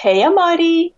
[0.00, 0.94] Heia, Mari!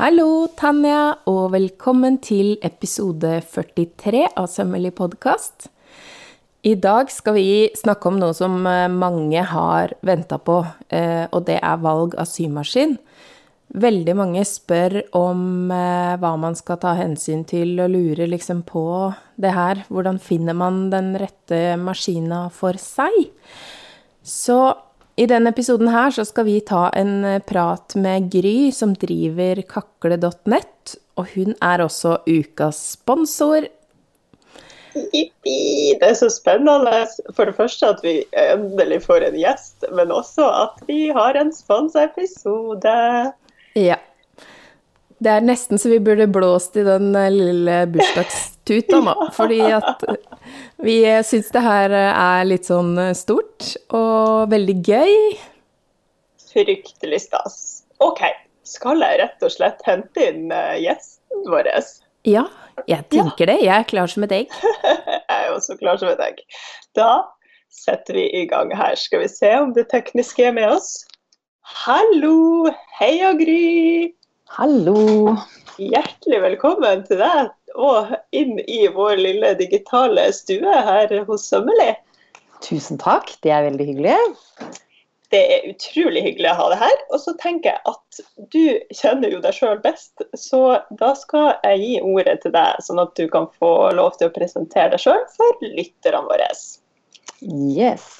[0.00, 5.68] Hallo, Tanja, og velkommen til episode 43 av Sømmelig podkast.
[6.66, 10.58] I dag skal vi snakke om noe som eh, mange har venta på,
[10.90, 12.98] eh, og det er valg av symaskin.
[13.78, 18.88] Veldig mange spør om eh, hva man skal ta hensyn til, og lurer liksom på
[19.38, 19.86] det her.
[19.86, 23.22] Hvordan finner man den rette maskina for seg?
[24.26, 24.64] Så
[25.16, 30.96] i denne episoden her så skal vi ta en prat med Gry, som driver kakle.nett.
[31.20, 33.66] Og hun er også ukas sponsor.
[34.94, 35.96] Jippi!
[36.00, 37.04] Det er så spennende.
[37.36, 41.52] For det første at vi endelig får en gjest, men også at vi har en
[41.54, 42.96] sponsa episode.
[43.76, 44.00] Ja.
[45.22, 47.76] Det er nesten så vi burde blåst i den lille lille
[48.62, 49.30] bursdagstuta nå.
[49.32, 50.02] Fordi at
[50.76, 55.38] vi syns det her er litt sånn stort og veldig gøy.
[56.52, 57.84] Fryktelig stas.
[57.98, 58.22] OK,
[58.64, 61.68] skal jeg rett og slett hente inn eh, gjesten vår?
[62.24, 62.46] Ja,
[62.86, 63.54] jeg tenker ja.
[63.54, 63.60] det.
[63.64, 64.50] Jeg er klar som et egg.
[64.82, 66.42] jeg er også klar som et egg.
[66.94, 67.24] Da
[67.72, 68.94] setter vi i gang her.
[68.96, 71.06] Skal vi se om det tekniske er med oss.
[71.62, 72.68] Hallo!
[72.98, 74.12] Heia, Gry!
[74.52, 75.38] Hallo!
[75.80, 77.48] Hjertelig velkommen til deg
[77.80, 81.94] og inn i vår lille digitale stue her hos Sømmelig.
[82.62, 84.16] Tusen takk, det er veldig hyggelig.
[85.32, 86.98] Det er utrolig hyggelig å ha deg her.
[87.10, 91.80] Og så tenker jeg at du kjenner jo deg sjøl best, så da skal jeg
[91.82, 95.24] gi ordet til deg, sånn at du kan få lov til å presentere deg sjøl
[95.36, 96.50] for lytterne våre.
[97.42, 98.10] Yes.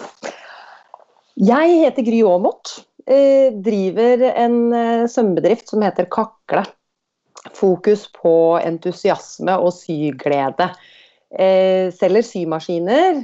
[1.38, 2.80] Jeg heter Gry Aamodt.
[3.06, 6.64] Eh, driver en eh, sømbedrift som heter Kakle.
[7.58, 10.70] Fokus på entusiasme og syglede.
[11.32, 13.22] Eh, selger symaskiner.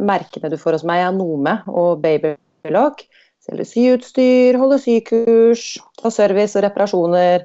[0.00, 3.04] merkene du får hos meg er Nome og Babylock.
[3.44, 5.66] Selger syutstyr, holder sykurs,
[6.00, 7.44] tar service og reparasjoner.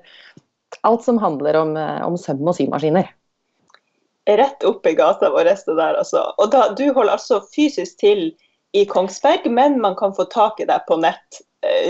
[0.83, 3.11] Alt som handler om, om søm og symaskiner
[4.25, 5.43] rett opp i gata vår.
[5.43, 6.33] det der, altså.
[6.37, 8.33] Og da, Du holder altså fysisk til
[8.73, 11.45] i Kongsberg, men man kan få tak i deg på nett eh,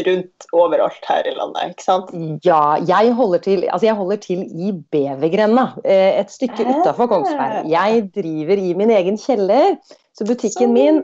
[0.08, 2.14] rundt overalt her i landet, ikke sant?
[2.46, 7.70] Ja, jeg holder til, altså jeg holder til i Bevergrenda, eh, et stykke utafor Kongsberg.
[7.72, 9.78] Jeg driver i min egen kjeller,
[10.14, 11.02] så butikken min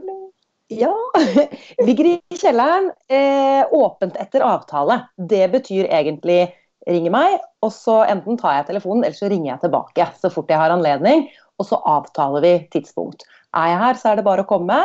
[0.70, 0.94] ja,
[1.88, 2.92] ligger i kjelleren.
[3.10, 5.02] Eh, åpent etter avtale.
[5.18, 6.44] Det betyr egentlig
[6.90, 10.50] ringer meg, og så enten tar jeg telefonen, eller så ringer jeg tilbake så fort
[10.52, 11.28] jeg har anledning.
[11.60, 13.26] Og så avtaler vi tidspunkt.
[13.58, 14.78] Er jeg her, så er det bare å komme.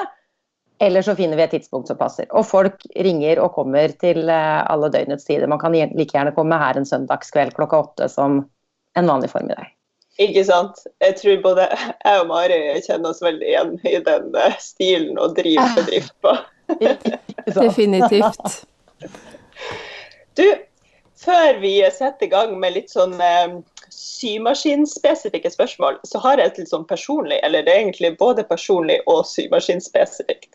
[0.84, 2.26] Eller så finner vi et tidspunkt som passer.
[2.36, 5.48] Og folk ringer og kommer til eh, alle døgnets tider.
[5.48, 8.42] Man kan like gjerne komme her en søndagskveld klokka åtte som
[8.98, 9.70] en vanlig formiddag.
[10.20, 10.84] Ikke sant.
[11.02, 15.30] Jeg tror både jeg og Mari kjenner oss veldig igjen i den eh, stilen å
[15.34, 16.36] drive bedrift på.
[17.48, 18.60] Definitivt.
[20.38, 20.46] Du,
[21.24, 23.56] før vi setter i gang med litt sånn eh,
[23.94, 28.98] symaskinspesifikke spørsmål, så har jeg et litt sånn personlig, eller det er egentlig både personlig
[29.10, 30.52] og symaskinspesifikt.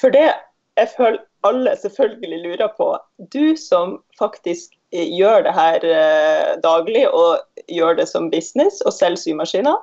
[0.00, 0.28] For det
[0.76, 2.88] jeg føler alle selvfølgelig lurer på,
[3.32, 7.40] du som faktisk eh, gjør det her eh, daglig og
[7.72, 9.78] gjør det som business og selger symaskiner,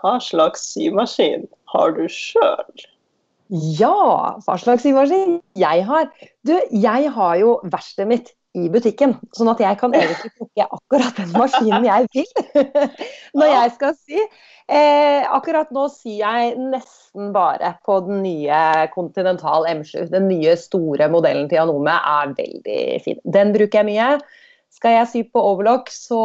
[0.00, 1.44] hva slags symaskin
[1.74, 2.86] har du sjøl?
[3.50, 6.08] Ja, hva slags symaskin jeg har?
[6.46, 9.14] Du, jeg har jo verkstedet mitt i butikken.
[9.36, 12.80] Sånn at jeg kan egentlig plukke akkurat den maskinen jeg vil
[13.38, 14.24] når jeg skal sy.
[14.70, 18.60] Eh, akkurat nå syr jeg nesten bare på den nye
[18.94, 20.10] Continental M7.
[20.12, 23.22] Den nye store modellen til Janome er veldig fin.
[23.38, 24.10] Den bruker jeg mye.
[24.70, 26.22] Skal jeg sy på overlock, så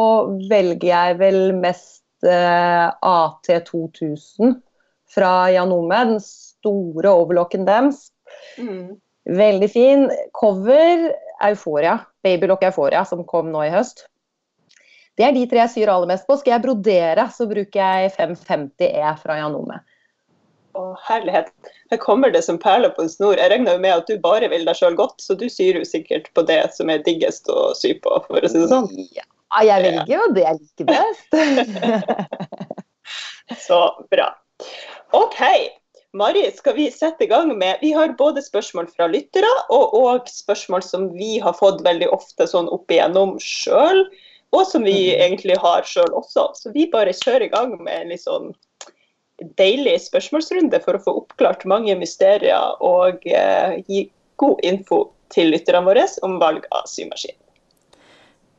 [0.50, 4.54] velger jeg vel mest eh, AT2000
[5.14, 6.02] fra Janome.
[6.12, 8.08] Den store overlocken deres.
[8.58, 8.96] Mm.
[9.26, 10.06] Veldig fin.
[10.38, 11.10] Cover
[11.42, 11.98] Euforia.
[12.26, 14.06] Babylock Euphoria, som kom nå i høst.
[15.16, 16.36] Det er de tre jeg syr aller mest på.
[16.36, 19.78] Skal jeg brodere, så bruker jeg 550E fra Janome.
[20.76, 21.48] Å, herlighet.
[21.88, 23.38] Her kommer det som perler på en snor.
[23.40, 25.86] Jeg regner jo med at du bare vil deg sjøl godt, så du syr jo
[25.88, 28.90] sikkert på det som er diggest å sy på, for å si det sånn.
[29.16, 29.24] Ja,
[29.64, 31.30] jeg velger jo det jeg liker best.
[33.66, 33.80] så
[34.12, 34.28] bra.
[35.16, 35.40] OK.
[36.16, 40.30] Mari, skal vi sette i gang med Vi har både spørsmål fra lyttere og, og
[40.32, 44.06] spørsmål som vi har fått veldig ofte sånn opp igjennom sjøl,
[44.56, 45.24] og som vi mm.
[45.26, 46.48] egentlig har sjøl også.
[46.56, 48.54] Så vi bare kjører i gang med en litt sånn
[49.60, 54.06] deilig spørsmålsrunde for å få oppklart mange mysterier og eh, gi
[54.40, 55.02] god info
[55.34, 57.36] til lytterne våre om valg av symaskin.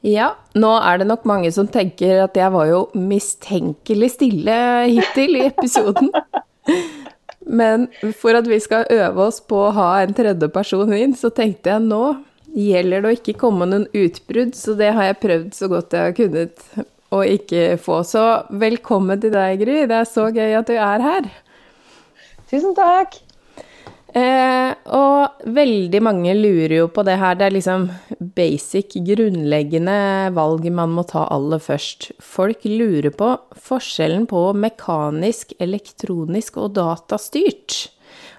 [0.05, 4.57] Ja, nå er det nok mange som tenker at jeg var jo mistenkelig stille
[4.93, 6.13] hittil i episoden.
[7.47, 7.87] Men
[8.19, 11.73] for at vi skal øve oss på å ha en tredje person inn, så tenkte
[11.73, 12.17] jeg nå
[12.57, 16.09] gjelder det å ikke komme noen utbrudd, så det har jeg prøvd så godt jeg
[16.09, 16.63] har kunnet
[17.13, 18.01] å ikke få.
[18.07, 19.83] Så velkommen til deg, Gry.
[19.89, 21.29] Det er så gøy at du er her.
[22.49, 23.19] Tusen takk.
[24.17, 27.35] Eh, og veldig mange lurer jo på det her.
[27.37, 27.87] Det er liksom
[28.37, 29.97] basic, grunnleggende
[30.37, 32.11] valg man må ta aller først.
[32.23, 33.33] Folk lurer på
[33.67, 37.83] forskjellen på mekanisk, elektronisk og datastyrt.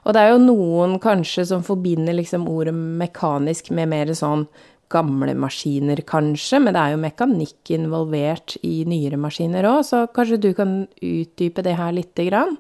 [0.07, 4.47] Og det er jo noen kanskje som forbinder liksom ordet mekanisk med mer sånn
[4.89, 10.41] gamle maskiner, kanskje, men det er jo mekanikk involvert i nyere maskiner òg, så kanskje
[10.41, 12.57] du kan utdype det her lite grann?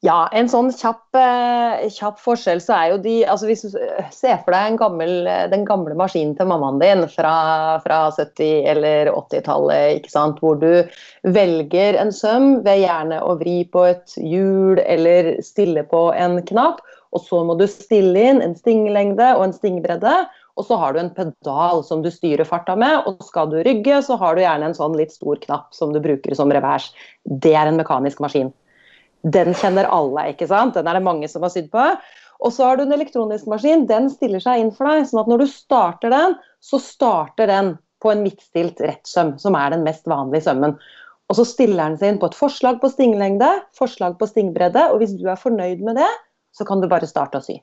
[0.00, 3.74] Ja, en sånn kjapp, eh, kjapp, forskjell så er jo de altså Hvis du
[4.16, 7.32] ser for deg gammel, den gamle maskinen til mammaen din fra,
[7.84, 10.88] fra 70- eller 80-tallet, ikke sant, hvor du
[11.36, 16.80] velger en søm ved gjerne å vri på et hjul eller stille på en knapp,
[17.12, 20.14] og så må du stille inn en stinglengde og en stingbredde.
[20.56, 24.00] Og så har du en pedal som du styrer farta med, og skal du rygge,
[24.06, 26.88] så har du gjerne en sånn litt stor knapp som du bruker som revers.
[27.24, 28.52] Det er en mekanisk maskin.
[29.22, 30.74] Den kjenner alle, ikke sant?
[30.76, 31.84] Den er det mange som har sydd på.
[32.40, 33.84] Og så har du en elektronisk maskin.
[33.88, 35.04] Den stiller seg inn for deg.
[35.08, 39.74] sånn at når du starter den, så starter den på en midtstilt rettsøm, som er
[39.74, 40.78] den mest vanlige sømmen.
[41.30, 45.02] Og så stiller den seg inn på et forslag på stinglengde, forslag på stingbredde, og
[45.02, 46.08] hvis du er fornøyd med det,
[46.56, 47.60] så kan du bare starte å sy.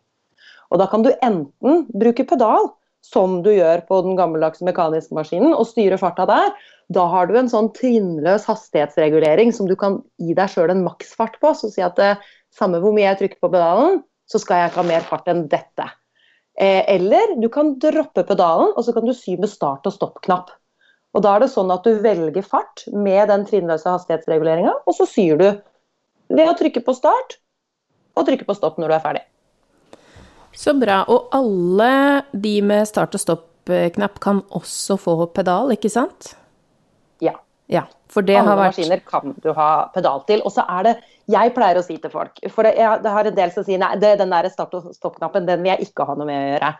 [0.72, 2.70] Og da kan du enten bruke pedal,
[3.04, 6.54] som du gjør på den gammeldagse mekaniske maskinen, og styre farta der.
[6.94, 11.36] Da har du en sånn trinnløs hastighetsregulering som du kan gi deg sjøl en maksfart
[11.44, 11.52] på.
[11.58, 12.22] Så si at eh,
[12.56, 15.46] samme hvor mye jeg trykker på pedalen, så skal jeg ikke ha mer fart enn
[15.52, 15.88] dette.
[16.58, 20.54] Eh, eller du kan droppe pedalen, og så kan du sy med start- og stopp-knapp.
[21.16, 25.08] Og Da er det sånn at du velger fart med den trinnløse hastighetsreguleringa, og så
[25.10, 25.48] syr du
[26.30, 27.40] ved å trykke på start
[28.18, 29.24] og trykke på stopp når du er ferdig.
[30.58, 31.04] Så bra.
[31.08, 36.34] Og alle de med start- og stopp-knapp kan også få pedal, ikke sant?
[37.68, 37.84] Ja.
[38.08, 38.78] for det Alle har vært...
[38.78, 40.42] maskiner kan du ha pedal til.
[40.48, 40.96] Og så er det
[41.28, 43.82] Jeg pleier å si til folk For det, jeg, det har en del som sier
[43.82, 46.54] nei, det, den der start- og stopp-knappen den vil jeg ikke ha noe med å
[46.54, 46.72] gjøre.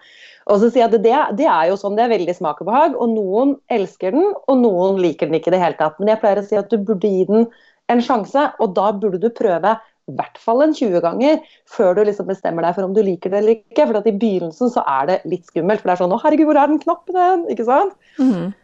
[0.48, 2.70] Og så sier jeg at det, det er jo sånn, det er veldig smak og
[2.70, 2.96] behag.
[2.96, 6.00] Og noen elsker den, og noen liker den ikke i det hele tatt.
[6.00, 7.50] Men jeg pleier å si at du burde gi den
[7.92, 9.76] en sjanse, og da burde du prøve
[10.08, 13.34] i hvert fall en 20 ganger før du liksom bestemmer deg for om du liker
[13.34, 13.90] det eller ikke.
[13.90, 15.84] For at i begynnelsen så er det litt skummelt.
[15.84, 17.44] For det er sånn Å, herregud, hvor er den knappen?
[17.52, 17.98] Ikke sant?
[18.16, 18.56] Mm.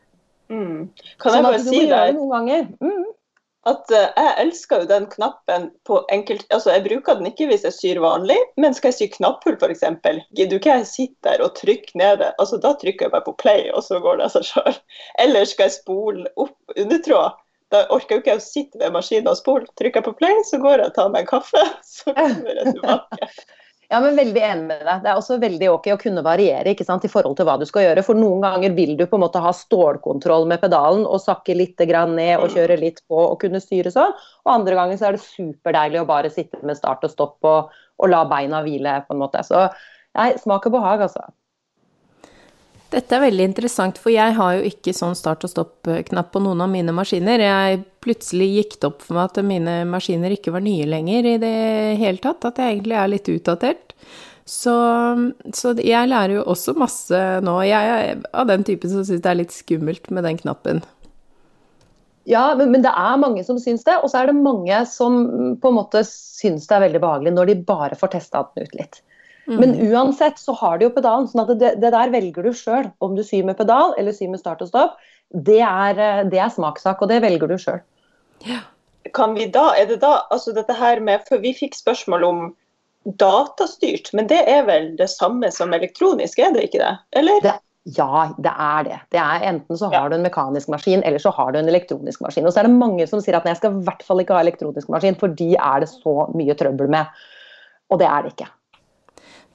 [0.53, 0.79] Mm.
[1.17, 2.65] Kan sånn jeg bare si deg noen ganger.
[2.83, 3.03] Mm.
[3.71, 7.63] at uh, jeg elsker jo den knappen på enkelt Altså, jeg bruker den ikke hvis
[7.63, 9.85] jeg syr vanlig, men skal jeg sy knapphull f.eks.,
[10.35, 12.33] gidder ikke jeg sitte der og trykke nede?
[12.37, 14.81] Altså, da trykker jeg bare på play, og så går det av seg sjøl.
[15.23, 17.39] Eller skal jeg spole opp undertråd.
[17.73, 19.65] Da orker jo ikke jeg å sitte ved maskinen og spole.
[19.79, 21.63] Trykker jeg på play, så går jeg og tar meg en kaffe,
[21.95, 23.31] så kommer jeg tilbake.
[23.91, 25.01] Ja, men Veldig enig med deg.
[25.03, 27.65] Det er også veldig ok å kunne variere ikke sant, i forhold til hva du
[27.69, 28.05] skal gjøre.
[28.07, 31.83] For noen ganger vil du på en måte ha stålkontroll med pedalen og sakke litt
[31.83, 34.15] ned og kjøre litt på og kunne styre sånn.
[34.45, 37.71] Og andre ganger så er det superdeilig å bare sitte med start og stopp og,
[37.99, 39.01] og la beina hvile.
[39.07, 39.43] på en måte.
[39.43, 39.67] Så
[40.15, 41.27] nei, smak og behag, altså.
[42.93, 46.61] Dette er veldig interessant, for jeg har jo ikke sånn start og stopp-knapp på noen
[46.61, 47.41] av mine maskiner.
[47.41, 51.37] Jeg plutselig gikk det opp for meg at mine maskiner ikke var nye lenger i
[51.41, 51.55] det
[52.01, 53.95] hele tatt, at jeg egentlig er litt utdatert.
[54.45, 54.73] Så,
[55.55, 57.55] så jeg lærer jo også masse nå.
[57.65, 60.83] Jeg er av den typen som syns det er litt skummelt med den knappen.
[62.29, 65.17] Ja, men, men, det er mange som syns det, og så er det mange som
[65.59, 68.77] på en måte syns det er veldig behagelig når de bare får testa den ut
[68.79, 69.01] litt.
[69.47, 69.57] Mm.
[69.59, 72.87] Men uansett så har du jo pedalen, sånn at det, det der velger du sjøl.
[73.03, 75.01] Om du syr med pedal eller syr med start og stopp,
[75.33, 77.81] det er, det er smakssak, og det velger du sjøl.
[78.47, 78.61] Ja.
[79.13, 82.43] Kan vi da, er det da, altså dette her med, for Vi fikk spørsmål om
[83.19, 86.93] datastyrt, men det er vel det samme som elektronisk, er det ikke det?
[87.19, 87.43] Eller?
[87.43, 87.57] Det,
[87.97, 88.99] ja, det er det.
[89.11, 90.09] det er Enten så har ja.
[90.13, 92.47] du en mekanisk maskin, eller så har du en elektronisk maskin.
[92.47, 94.37] Og så er det mange som sier at nei, jeg skal i hvert fall ikke
[94.37, 97.25] ha elektronisk maskin, for de er det så mye trøbbel med.
[97.91, 98.47] Og det er det ikke.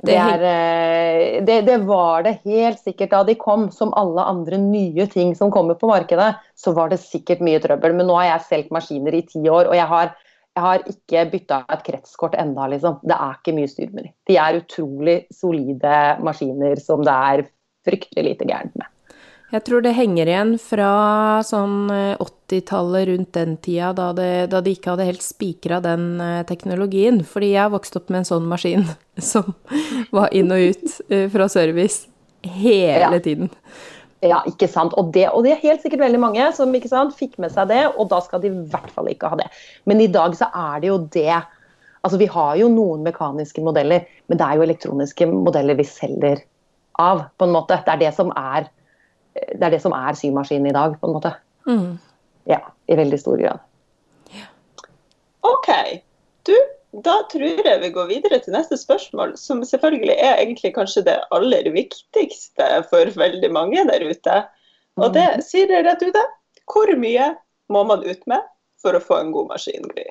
[0.06, 4.60] Det, er, eh, det, det, var det helt sikkert da de kom, som alle andre
[4.62, 6.36] nye ting som kommer på markedet.
[6.58, 7.96] Så var det sikkert mye trøbbel.
[7.98, 10.12] Men nå har jeg solgt maskiner i ti år, og jeg har,
[10.54, 13.00] jeg har ikke bytta et kretskort enda, liksom.
[13.02, 14.14] Det er ikke mye styr med dem.
[14.30, 17.44] De er utrolig solide maskiner som det er
[17.88, 18.90] fryktelig lite gærent med.
[19.48, 20.90] Jeg tror det henger igjen fra
[21.46, 26.18] sånn 80-tallet, eh, rundt den tida, da, det, da, de ikke hadde helt spikra den
[26.20, 27.22] eh, teknologien.
[27.24, 28.84] Fordi jeg vokste opp med en sånn maskin
[29.30, 29.54] som
[30.12, 32.04] var inn og ut eh, fra service
[32.44, 33.22] hele ja.
[33.24, 33.48] tiden.
[34.20, 34.92] Ja, ikke sant.
[34.98, 37.70] Og det, og det, er helt sikkert veldig mange som ikke sant, fikk med seg
[37.70, 39.46] det, og da skal de i hvert fall ikke ha det.
[39.88, 41.38] Men i dag så er det jo det.
[42.02, 46.42] Altså Vi har jo noen mekaniske modeller, men det er jo elektroniske modeller vi selger
[46.98, 47.78] av, på en måte.
[47.86, 48.66] Det er det som er,
[49.54, 51.32] det er, det som er symaskinen i dag, på en måte.
[51.68, 51.96] Mm.
[52.48, 53.64] Ja, i veldig stor grad.
[55.46, 55.70] OK.
[56.48, 56.54] Du,
[57.04, 61.18] da tror jeg vi går videre til neste spørsmål, som selvfølgelig er egentlig kanskje det
[61.34, 64.38] aller viktigste for veldig mange der ute.
[64.98, 66.26] Og det sier dere rett det,
[66.68, 67.34] Hvor mye
[67.68, 68.42] må man ut med
[68.82, 70.08] for å få en god maskin, Gry?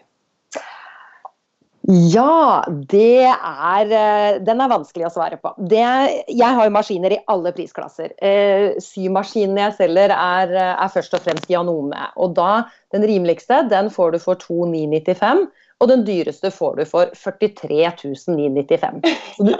[1.87, 5.53] Ja, det er eh, Den er vanskelig å svare på.
[5.71, 5.85] Det,
[6.27, 8.11] jeg har jo maskiner i alle prisklasser.
[8.19, 12.09] Eh, symaskinene jeg selger er, er, først og fremst Janome.
[12.19, 15.45] Og da, den rimeligste den får du for 2995,
[15.79, 17.79] og den dyreste får du for 43
[18.35, 19.01] 995.
[19.47, 19.53] Du,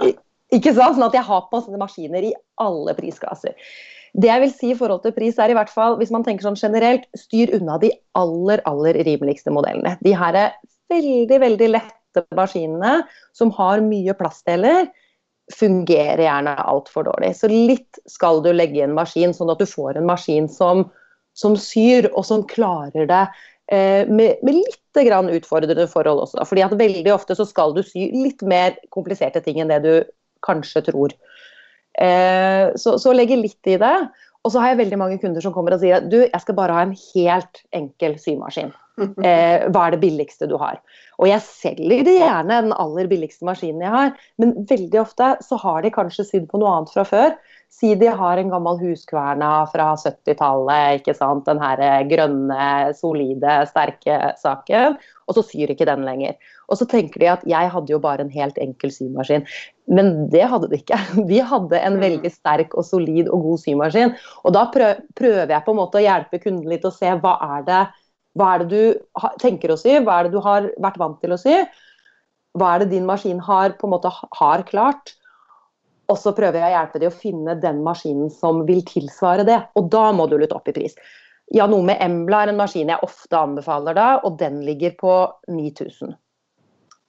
[0.52, 0.98] ikke sant?
[0.98, 3.56] Sånn at jeg har på maskiner i alle prisklasser.
[4.12, 6.44] Det jeg vil si i forhold til pris, er i hvert fall, hvis man tenker
[6.44, 9.96] sånn generelt, styr unna de aller, aller rimeligste modellene.
[10.04, 10.58] De her er
[10.92, 11.94] veldig, veldig lett
[12.36, 13.02] maskinene
[13.36, 14.88] som har mye plastdeler,
[15.54, 17.32] fungerer gjerne altfor dårlig.
[17.38, 20.84] Så litt skal du legge i en maskin, sånn at du får en maskin som,
[21.38, 23.24] som syr, og som klarer det
[23.72, 26.44] eh, med, med litt grann utfordrende forhold også.
[26.48, 29.92] Fordi at veldig ofte så skal du sy litt mer kompliserte ting enn det du
[30.44, 31.14] kanskje tror.
[31.98, 33.96] Eh, så, så legge litt i det.
[34.46, 36.56] Og så har jeg veldig mange kunder som kommer og sier at du, jeg skal
[36.56, 38.74] bare ha en helt enkel symaskin.
[38.98, 40.80] Eh, hva er det billigste du har?
[41.18, 45.58] Og jeg selger de gjerne den aller billigste maskinen jeg har, men veldig ofte så
[45.64, 47.32] har de kanskje sydd på noe annet fra før.
[47.68, 51.44] Si de har en gammel huskverna fra 70-tallet, ikke sant.
[51.46, 54.96] Den her grønne, solide, sterke saken.
[55.28, 56.38] Og så syr ikke den lenger.
[56.68, 59.44] Og så tenker de at jeg hadde jo bare en helt enkel symaskin.
[59.90, 60.96] Men det hadde de ikke.
[61.30, 62.02] De hadde en mm.
[62.06, 64.16] veldig sterk og solid og god symaskin.
[64.48, 67.68] Og da prøver jeg på en måte å hjelpe kunden litt å se hva er
[67.68, 67.82] det,
[68.38, 69.98] hva er det du tenker å si?
[69.98, 71.54] hva er det du har vært vant til å si?
[72.58, 75.14] Hva er det din maskin har, på en måte har klart.
[76.08, 79.58] Og så prøver jeg å hjelpe dem å finne den maskinen som vil tilsvare det.
[79.76, 80.96] Og da må du litt opp i pris.
[81.54, 85.12] Ja, noe med Embla er en maskin jeg ofte anbefaler da, og den ligger på
[85.48, 86.16] 9000.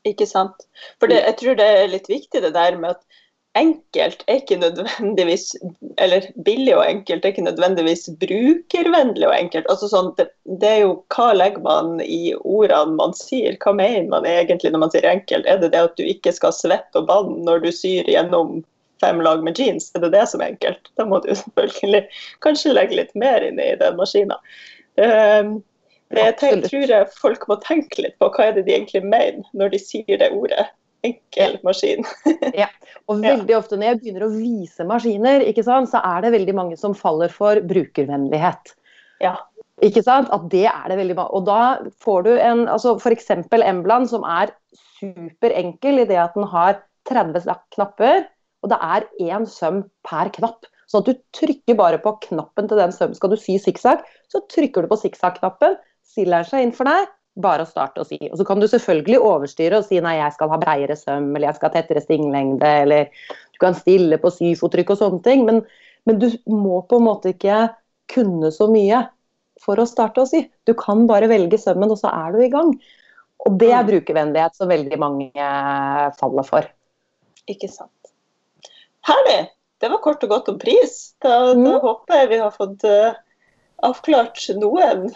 [0.07, 0.67] Ikke sant.
[0.99, 3.08] For det, jeg tror det er litt viktig det der med at
[3.57, 5.55] enkelt er ikke nødvendigvis
[5.97, 9.69] Eller billig og enkelt er ikke nødvendigvis brukervennlig og enkelt.
[9.69, 10.29] Altså sånn, det,
[10.61, 13.57] det, er jo hva legger man i ordene man sier?
[13.63, 15.47] Hva mener man egentlig når man sier enkelt?
[15.49, 18.61] Er det det at du ikke skal svette og banne når du syr gjennom
[19.03, 19.91] fem lag med jeans?
[19.95, 20.91] Er det det som er enkelt?
[20.99, 22.05] Da må du selvfølgelig
[22.45, 24.39] kanskje legge litt mer inn i den maskina.
[24.99, 25.59] Um,
[26.09, 29.03] det jeg tenker, tror jeg folk må tenke litt på hva er det de egentlig
[29.05, 30.65] mener når de sier det ordet.
[31.07, 32.03] Enkel maskin.
[32.61, 32.67] ja,
[33.07, 36.79] og veldig ofte når jeg begynner å vise maskiner, sant, så er det veldig mange
[36.79, 38.75] som faller for brukervennlighet.
[39.23, 39.37] Ja.
[39.85, 40.27] Ikke sant?
[40.35, 41.31] At det er det veldig mange.
[41.39, 41.61] Og da
[42.03, 43.31] får du en altså F.eks.
[43.55, 44.51] Embland, som er
[44.99, 48.25] superenkel i det at den har 30 knapper,
[48.59, 50.67] og det er én søm per knapp.
[50.89, 53.15] Sånn at du trykker bare på knappen til den sømmen.
[53.15, 55.77] Skal du sy sikksakk, så trykker du på sikksakk-knappen,
[56.09, 57.07] stiller seg inn for deg,
[57.41, 58.19] bare å starte å si.
[58.29, 61.49] Og så kan du selvfølgelig overstyre og si nei, jeg skal ha breiere søm, eller
[61.49, 65.45] jeg skal ha tettere stinglengde, eller du kan stille på syfottrykk og sånne ting.
[65.47, 65.61] Men,
[66.09, 67.67] men, du må på en måte ikke
[68.09, 69.05] kunne så mye
[69.59, 70.45] for å starte å sy.
[70.67, 72.73] Du kan bare velge sømmen, og så er du i gang.
[73.47, 73.89] Og det er mm.
[73.93, 75.49] brukervennlighet som veldig mange
[76.19, 76.67] faller for.
[77.49, 77.93] Ikke sant.
[79.07, 79.47] Herlig!
[79.79, 81.13] Det var kort og godt om pris.
[81.23, 81.63] Da, mm.
[81.63, 83.15] da håper jeg vi har fått uh,
[83.85, 85.09] avklart noen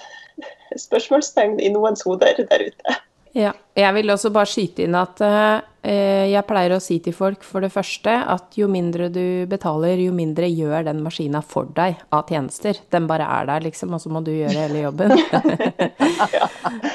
[0.79, 2.99] spørsmålstegn i noens hoder der ute.
[3.33, 3.53] Ja.
[3.73, 7.65] Jeg vil også bare skyte inn at eh, jeg pleier å si til folk for
[7.65, 12.29] det første at jo mindre du betaler, jo mindre gjør den maskina for deg av
[12.29, 12.77] tjenester.
[12.93, 15.15] Den bare er der, liksom, og så må du gjøre hele jobben.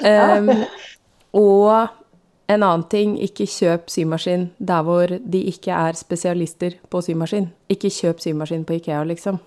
[0.06, 0.52] um,
[1.42, 1.90] og
[2.48, 7.50] en annen ting, ikke kjøp symaskin der hvor de ikke er spesialister på symaskin.
[7.68, 9.42] Ikke kjøp symaskin på Ikea, liksom.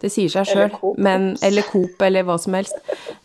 [0.00, 2.76] Det sier seg sjøl, men Eller Coop, eller hva som helst.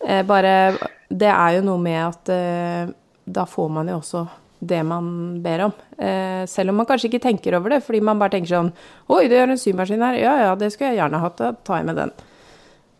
[0.06, 0.76] Eh, bare
[1.10, 2.90] Det er jo noe med at eh,
[3.26, 4.26] da får man jo også
[4.66, 5.74] det man ber om.
[5.98, 8.72] Eh, selv om man kanskje ikke tenker over det, fordi man bare tenker sånn
[9.12, 10.16] Oi, det gjør en symaskin her.
[10.20, 11.38] Ja ja, det skulle jeg gjerne hatt.
[11.40, 12.12] Da tar jeg med den.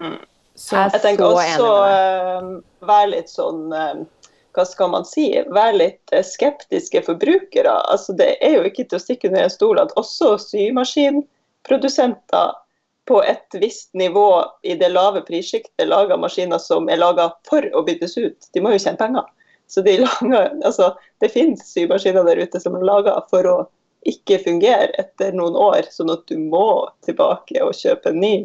[0.04, 0.20] Mm.
[0.56, 2.44] Så, jeg tenker også uh,
[2.88, 3.96] være litt sånn uh,
[4.56, 7.74] hva skal man si, være litt skeptiske forbrukere.
[7.92, 12.48] Altså, det er jo ikke til å stikke under en stol at også symaskinprodusenter
[13.06, 17.84] på et visst nivå i det lave prissjiktet lager maskiner som er laga for å
[17.86, 18.50] byttes ut.
[18.54, 19.28] De må jo tjene penger.
[19.68, 23.58] Så de lager, altså, det finnes symaskiner der ute som er laga for å
[24.06, 28.36] ikke fungere etter noen år, sånn at du må tilbake og kjøpe en ny.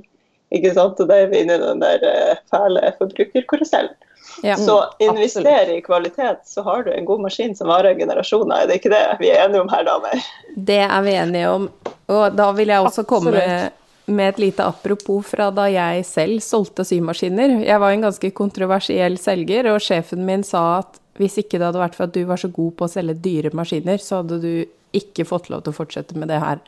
[0.56, 1.00] Ikke sant?
[1.00, 3.96] Og da er vi inne i den der eh, fæle forbrukerkarusellen.
[4.42, 4.56] Ja.
[4.56, 8.62] Så investere invester i kvalitet, så har du en god maskin som varer generasjoner.
[8.62, 10.24] Er det ikke det vi er enige om her, damer?
[10.56, 11.68] Det er vi enige om.
[12.10, 13.79] Og da vil jeg også komme Absolutt.
[14.10, 17.60] Med et lite apropos fra da jeg selv solgte symaskiner.
[17.64, 21.82] Jeg var en ganske kontroversiell selger, og sjefen min sa at hvis ikke det hadde
[21.82, 24.52] vært for at du var så god på å selge dyre maskiner, så hadde du
[24.96, 26.62] ikke fått lov til å fortsette med det her.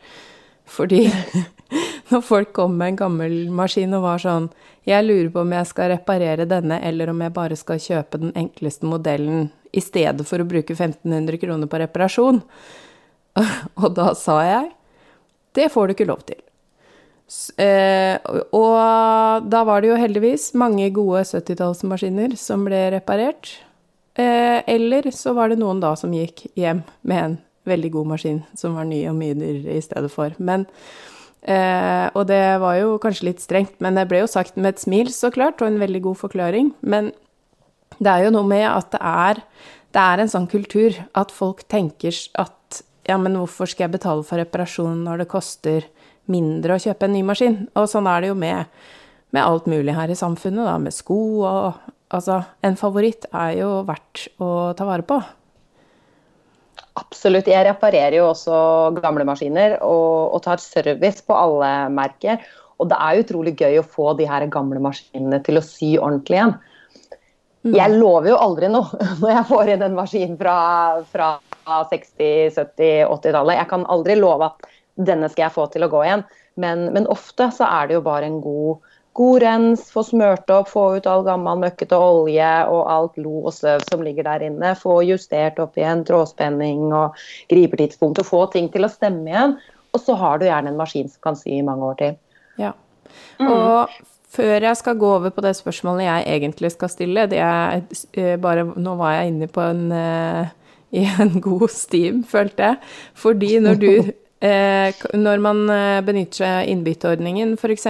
[0.69, 1.07] Fordi
[2.11, 4.45] når folk kom med en gammel maskin og var sånn
[4.87, 8.33] Jeg lurer på om jeg skal reparere denne, eller om jeg bare skal kjøpe den
[8.39, 12.41] enkleste modellen i stedet for å bruke 1500 kroner på reparasjon.
[13.81, 14.73] Og da sa jeg
[15.53, 16.39] det får du ikke lov til.
[17.59, 18.17] Eh,
[18.55, 23.55] og da var det jo heldigvis mange gode 70-tallsmaskiner som ble reparert.
[24.13, 28.39] Eh, eller så var det noen da som gikk hjem med en veldig god maskin
[28.59, 30.35] som var ny og mye dyrere i stedet for.
[30.37, 30.67] Men,
[31.41, 34.83] eh, og det var jo kanskje litt strengt, men det ble jo sagt med et
[34.83, 36.73] smil, så klart, og en veldig god forklaring.
[36.81, 37.11] Men
[37.99, 39.41] det er jo noe med at det er,
[39.93, 44.23] det er en sånn kultur at folk tenker at ja, men hvorfor skal jeg betale
[44.23, 45.87] for reparasjon når det koster
[46.31, 47.57] mindre å kjøpe en ny maskin?
[47.79, 48.69] Og sånn er det jo med,
[49.35, 53.69] med alt mulig her i samfunnet, da, med sko og Altså, en favoritt er jo
[53.87, 55.15] verdt å ta vare på.
[57.01, 57.49] Absolutt.
[57.49, 58.57] Jeg reparerer jo også
[58.99, 62.43] gamle maskiner og, og tar service på alle merker.
[62.77, 66.37] Og det er utrolig gøy å få de her gamle maskinene til å sy ordentlig
[66.37, 66.55] igjen.
[67.73, 70.55] Jeg lover jo aldri noe når jeg får inn en maskin fra,
[71.09, 71.29] fra
[71.65, 73.57] 60-, 70-, 80-tallet.
[73.61, 76.25] Jeg kan aldri love at denne skal jeg få til å gå igjen.
[76.59, 78.83] Men, men ofte så er det jo bare en god,
[79.17, 83.55] god rens, få smørt opp, få ut all gammel møkkete olje og alt lo og
[83.55, 84.75] støv som ligger der inne.
[84.79, 87.19] Få justert opp igjen trådspenning og
[87.51, 89.57] gripertidspunkt og få ting til å stemme igjen.
[89.93, 92.17] Og så har du gjerne en maskin som kan sy i mange år til.
[92.61, 92.73] Ja.
[93.41, 93.93] Og
[94.33, 97.83] før jeg skal gå over på det spørsmålet jeg egentlig skal stille, det er
[98.17, 100.53] eh, bare Nå var jeg inne på en eh,
[100.93, 102.75] i en god steam, følte jeg.
[103.17, 103.89] Fordi når du
[104.43, 107.85] Når man eh, benytter seg av innbytteordningen, f.eks.,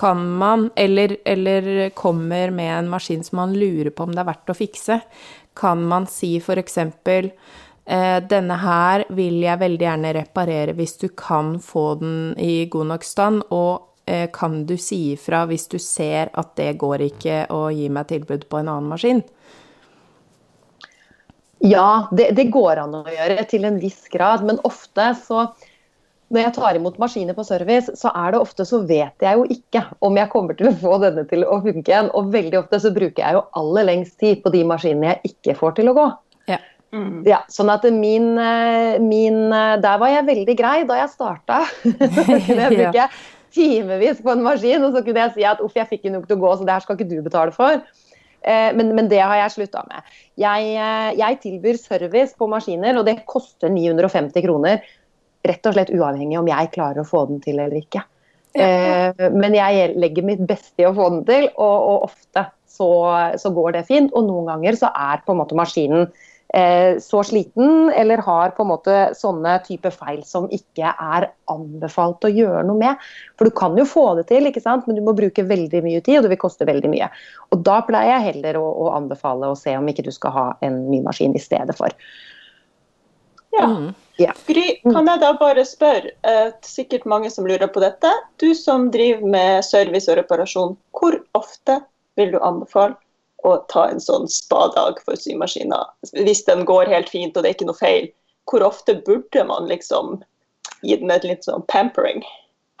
[0.00, 4.30] kan man, eller, eller kommer med en maskin som man lurer på om det er
[4.30, 5.00] verdt å fikse,
[5.60, 6.78] kan man si f.eks.
[7.90, 12.92] Eh, denne her vil jeg veldig gjerne reparere hvis du kan få den i god
[12.92, 17.44] nok stand, og eh, kan du si ifra hvis du ser at det går ikke
[17.50, 19.24] å gi meg tilbud på en annen maskin?
[21.60, 25.50] Ja, det, det går an å gjøre til en viss grad, men ofte så
[26.30, 29.46] når jeg tar imot maskiner på service, så er det ofte så vet jeg jo
[29.50, 32.10] ikke om jeg kommer til å få denne til å funke igjen.
[32.14, 35.56] Og veldig ofte så bruker jeg jo aller lengst tid på de maskinene jeg ikke
[35.58, 36.04] får til å gå.
[36.52, 36.60] Ja.
[36.94, 37.22] Mm.
[37.26, 41.64] Ja, sånn at min, eh, min eh, Der var jeg veldig grei da jeg starta.
[41.82, 43.08] Så kunne jeg bruke
[43.54, 46.30] timevis på en maskin, og så kunne jeg si at uff, jeg fikk ikke nok
[46.30, 47.82] til å gå, så det her skal ikke du betale for.
[48.46, 50.14] Eh, Men, men det har jeg slutta med.
[50.38, 50.70] Jeg,
[51.18, 54.86] jeg tilbyr service på maskiner, og det koster 950 kroner.
[55.46, 58.04] Rett og slett uavhengig om jeg klarer å få den til eller ikke.
[58.54, 62.90] Eh, Men jeg legger mitt beste i å få den til, og, og ofte så,
[63.38, 64.12] så går det fint.
[64.16, 66.08] Og noen ganger så er på en måte maskinen
[66.54, 72.26] eh, så sliten eller har på en måte sånne type feil som ikke er anbefalt
[72.26, 73.06] å gjøre noe med.
[73.38, 74.88] For du kan jo få det til, ikke sant?
[74.88, 77.10] men du må bruke veldig mye tid, og det vil koste veldig mye.
[77.54, 80.46] Og da pleier jeg heller å, å anbefale å se om ikke du skal ha
[80.66, 81.94] en ny maskin i stedet for.
[83.50, 83.64] Ja.
[83.64, 83.94] Mm.
[84.20, 84.36] Yeah.
[84.46, 88.10] Gry, kan jeg da bare spørre, eh, sikkert mange som lurer på dette.
[88.36, 91.78] Du som driver med service og reparasjon, hvor ofte
[92.20, 92.98] vil du anbefale
[93.48, 95.88] å ta en sånn spadag for symaskiner?
[96.12, 98.10] Hvis den går helt fint og det er ikke noe feil,
[98.50, 100.20] hvor ofte burde man liksom
[100.84, 102.20] gi den et litt sånn pampering?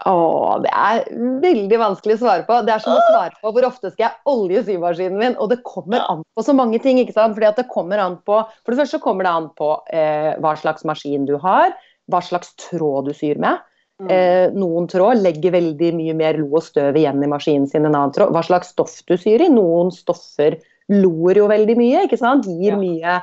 [0.08, 1.02] Åh, det er
[1.42, 2.56] veldig vanskelig å svare på.
[2.64, 5.34] Det er som å svare på hvor ofte skal jeg olje symaskinen min.
[5.36, 7.00] Og det kommer an på så mange ting.
[7.02, 7.36] ikke sant?
[7.36, 10.86] Fordi det kommer an på, For det første kommer det an på eh, hva slags
[10.88, 11.74] maskin du har,
[12.08, 13.60] hva slags tråd du syr med.
[14.00, 14.08] Mm.
[14.14, 17.92] Eh, noen tråd legger veldig mye mer lo og støv igjen i maskinen sin enn
[17.92, 18.32] annen tråd.
[18.32, 19.52] Hva slags stoff du syr i.
[19.52, 20.56] Noen stoffer
[20.90, 22.48] loer jo veldig mye, ikke sant?
[22.48, 23.20] gir mye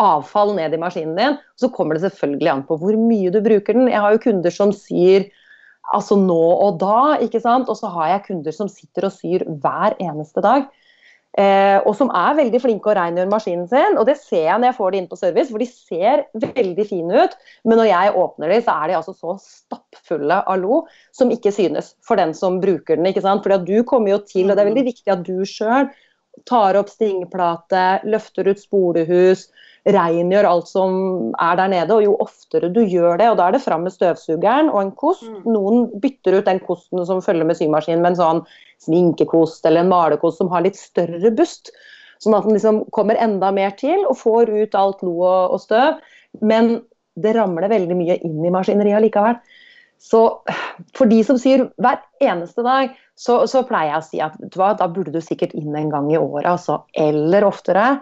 [0.00, 1.38] avfall ned i maskinen din.
[1.58, 3.90] Så kommer det selvfølgelig an på hvor mye du bruker den.
[3.90, 5.26] Jeg har jo kunder som syr
[5.90, 7.68] altså nå og da, ikke sant?
[7.68, 10.68] og så har jeg kunder som sitter og syr hver eneste dag.
[11.40, 13.96] Eh, og som er veldig flinke og rengjør maskinen sin.
[13.96, 16.24] Og det ser jeg når jeg får de inn på service, for de ser
[16.58, 17.36] veldig fine ut.
[17.64, 20.82] Men når jeg åpner de, så er de altså så stappfulle av lo
[21.16, 23.08] som ikke synes for den som bruker den.
[23.08, 23.44] ikke sant?
[23.44, 25.88] Fordi at du kommer jo til, og det er veldig viktig at du sjøl
[26.48, 29.48] tar opp stingplate, løfter ut spolehus,
[29.88, 30.92] rengjør alt som
[31.40, 31.96] er der nede.
[31.96, 34.92] Og jo oftere du gjør det, og da er det fram med støvsugeren og en
[34.98, 35.26] kost.
[35.26, 35.40] Mm.
[35.54, 38.44] Noen bytter ut den kosten som følger med symaskinen med en sånn
[38.82, 41.72] sminkekost eller en malerkost som har litt større bust.
[42.22, 45.98] Sånn at den liksom kommer enda mer til og får ut alt lo og, støv.
[46.40, 46.76] Men
[47.18, 49.40] det ramler veldig mye inn i maskineriet likevel.
[50.02, 50.22] Så
[50.96, 54.38] for de som syr hver eneste dag, så, så pleier jeg å si at
[54.78, 56.80] da burde du sikkert inn en gang i året, altså.
[56.98, 58.00] Eller oftere.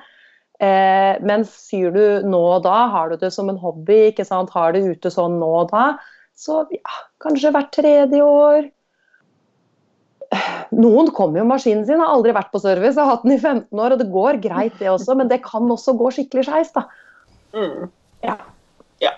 [0.61, 4.53] Eh, men syr du nå og da, har du det som en hobby, ikke sant?
[4.53, 5.94] har det ute sånn nå og da,
[6.37, 8.68] så ja, kanskje hvert tredje år.
[10.77, 13.40] Noen kommer jo med maskinen sin, har aldri vært på service, har hatt den i
[13.40, 16.75] 15 år, og det går greit det også, men det kan også gå skikkelig skeis,
[16.77, 16.85] da.
[17.57, 17.88] Mm.
[18.23, 18.37] Ja.
[19.01, 19.14] Ja.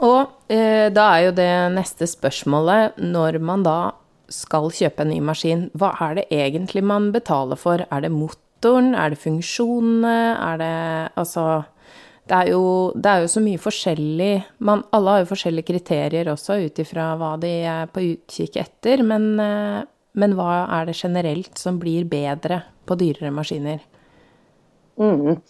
[0.00, 3.78] Og eh, da er jo det neste spørsmålet, når man da
[4.30, 7.82] skal kjøpe en ny maskin, hva er det egentlig man betaler for?
[7.90, 8.14] Er det
[8.60, 11.64] motoren, er det funksjonene, er det altså
[12.28, 16.28] det er, jo, det er jo så mye forskjellig man, Alle har jo forskjellige kriterier
[16.30, 19.80] også ut ifra hva de er på utkikk etter, men, eh,
[20.14, 23.80] men hva er det generelt som blir bedre på dyrere maskiner?
[25.00, 25.40] Mm.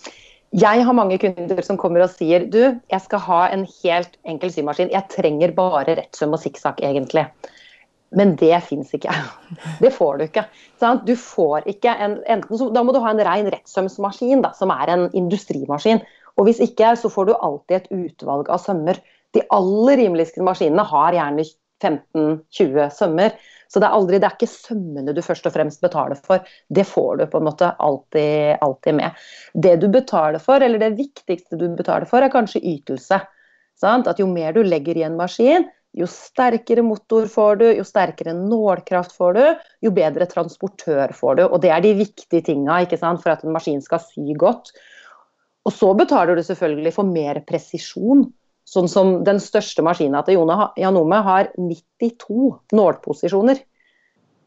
[0.56, 4.50] Jeg har mange kunder som kommer og sier du, jeg skal ha en helt enkel
[4.50, 4.90] symaskin.
[4.94, 7.26] Jeg trenger bare rettsøm og sikksakk, egentlig.
[8.16, 9.14] Men det fins ikke.
[9.78, 10.44] Det får du ikke.
[10.82, 11.04] Sant?
[11.06, 12.18] Du får ikke en,
[12.50, 16.02] så, Da må du ha en ren rettsømsmaskin, da, som er en industrimaskin.
[16.38, 18.98] Og hvis ikke, så får du alltid et utvalg av sømmer.
[19.36, 21.46] De aller rimeligste maskinene har gjerne
[21.80, 23.38] 15-20 sømmer.
[23.70, 26.42] Så det er, aldri, det er ikke sømmene du først og fremst betaler for.
[26.66, 29.20] Det får du på en måte alltid, alltid med.
[29.54, 33.20] Det du betaler for, eller det viktigste du betaler for, er kanskje ytelse.
[33.78, 34.10] Sant?
[34.10, 38.34] At jo mer du legger i en maskin, jo sterkere motor får du, jo sterkere
[38.36, 39.42] nålkraft får du,
[39.86, 41.44] jo bedre transportør får du.
[41.48, 44.70] Og det er de viktige tinga for at en maskin skal sy godt.
[45.66, 48.28] Og så betaler du selvfølgelig for mer presisjon.
[48.70, 50.38] Sånn som den største maskina til
[50.78, 53.58] Janome har 92 nålposisjoner.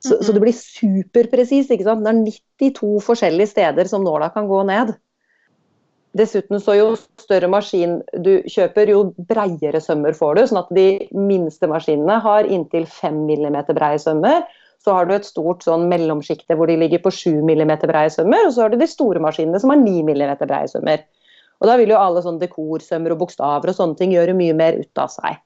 [0.04, 1.70] Så, så det blir superpresis.
[1.72, 2.04] ikke sant?
[2.06, 4.96] Det er 92 forskjellige steder som nåla kan gå ned.
[6.14, 6.90] Dessuten så jo
[7.22, 10.42] større maskin du kjøper, jo breiere sømmer får du.
[10.50, 14.44] Sånn at de minste maskinene har inntil 5 mm breie sømmer.
[14.84, 18.46] Så har du et stort sånn mellomsjikte hvor de ligger på 7 mm breie sømmer.
[18.46, 21.02] Og så har du de store maskinene som har 9 mm breie sømmer.
[21.64, 24.78] Og da vil jo alle sånne dekorsømmer og bokstaver og sånne ting gjøre mye mer
[24.84, 25.42] ut av seg.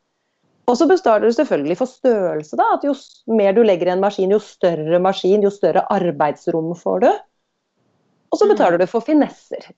[0.68, 2.58] Og så består det selvfølgelig for størrelse.
[2.60, 2.92] da, at Jo
[3.32, 7.12] mer du legger i en maskin, jo større maskin, jo større arbeidsrom får du.
[8.32, 8.52] Og så mm.
[8.52, 9.70] betaler du for finesser.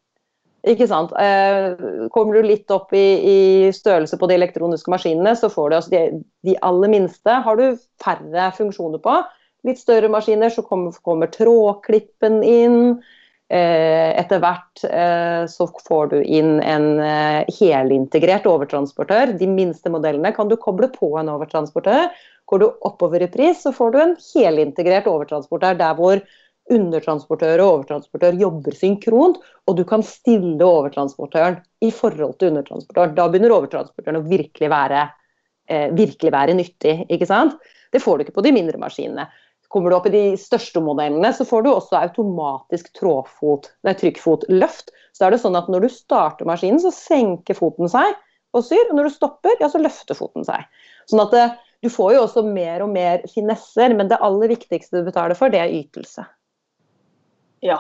[0.68, 1.14] Ikke sant?
[1.16, 3.38] Eh, kommer du litt opp i, i,
[3.76, 6.02] størrelse på de elektroniske maskinene, så får du altså de,
[6.48, 9.14] de, aller minste har du færre funksjoner på.
[9.68, 12.82] Litt større maskiner så kommer, kommer trådklippen inn.
[13.50, 16.90] Eh, etter hvert eh, så får du inn en
[17.56, 19.34] helintegrert overtransportør.
[19.40, 22.12] De minste modellene kan du koble på en overtransportør.
[22.52, 26.20] Går du oppover i pris, så får du en helintegrert overtransportør der hvor
[26.74, 33.16] undertransportør og overtransportør jobber synkront, og du kan stille overtransportøren i forhold til undertransportøren.
[33.18, 35.04] Da begynner overtransportøren å virkelig være,
[35.98, 36.96] virkelig være nyttig.
[37.10, 37.58] ikke sant?
[37.94, 39.28] Det får du ikke på de mindre maskinene.
[39.70, 44.90] Kommer du opp i de største modellene, så får du også automatisk trådfot, nei, trykkfotløft.
[45.14, 48.16] Så er det sånn at når du starter maskinen, så senker foten seg
[48.58, 48.90] og syr.
[48.90, 50.66] Og når du stopper, ja, så løfter foten seg.
[51.10, 54.52] Sånn at det, eh, du får jo også mer og mer finesser, men det aller
[54.52, 56.26] viktigste du betaler for, det er ytelse.
[57.66, 57.80] Ja.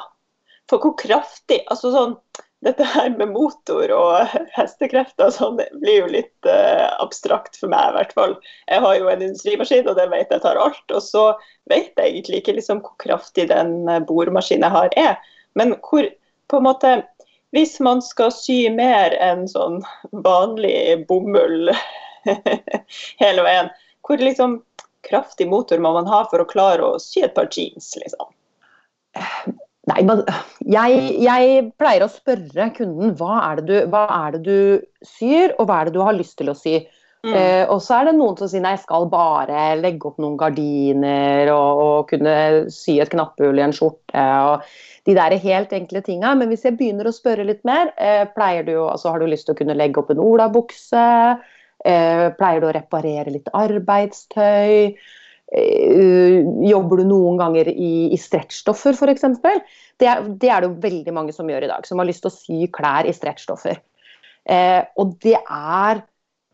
[0.69, 2.17] For hvor kraftig Altså sånn
[2.65, 7.91] dette her med motor og hestekrefter og sånn, blir jo litt uh, abstrakt for meg,
[7.91, 8.35] i hvert fall.
[8.67, 10.83] Jeg har jo en industrimaskin, og den vet jeg tar alt.
[10.91, 11.23] Og så
[11.71, 15.37] vet jeg egentlig ikke liksom, hvor kraftig den bordmaskinen boremaskinen jeg har, er.
[15.55, 16.09] Men hvor
[16.49, 16.99] på en måte
[17.49, 19.79] Hvis man skal sy mer enn sånn
[20.21, 21.71] vanlig bomull
[23.23, 23.71] hele veien,
[24.05, 24.59] hvor liksom
[25.07, 28.29] kraftig motor må man ha for å klare å sy et par jeans, liksom?
[29.89, 30.03] Nei,
[30.69, 35.69] jeg, jeg, pleier å spørre kunden hva er, du, hva er, det du, syr, og
[35.69, 36.81] hva er det du har lyst til å sy.
[37.25, 37.33] Mm.
[37.35, 40.37] Eh, og så er det noen som sier nei, jeg skal bare legge opp noen
[40.39, 42.35] gardiner og, og kunne
[42.71, 44.27] sy et knapphull i en skjorte.
[44.51, 44.63] og
[45.09, 46.33] de der er helt enkle tinga.
[46.37, 49.47] Men hvis jeg begynner å spørre litt mer, eh, pleier du, altså, har du lyst
[49.49, 51.05] til å kunne legge opp en olabukse?
[51.85, 54.93] Eh, pleier du å reparere litt arbeidstøy?
[55.51, 59.25] Eh, jobber du noen ganger i, i stretchstoffer f.eks.?
[59.99, 60.09] Det,
[60.41, 62.35] det er det jo veldig mange som gjør i dag, som har lyst til å
[62.35, 63.79] sy klær i stretchstoffer.
[64.49, 66.03] Eh, og det er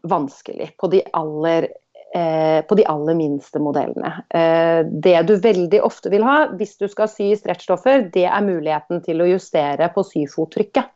[0.06, 1.70] vanskelig på de aller,
[2.16, 4.14] eh, på de aller minste modellene.
[4.30, 8.48] Eh, det du veldig ofte vil ha hvis du skal sy i stretchstoffer, det er
[8.48, 10.92] muligheten til å justere på syfottrykket.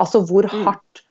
[0.00, 0.64] Altså hvor mm.
[0.68, 1.04] hardt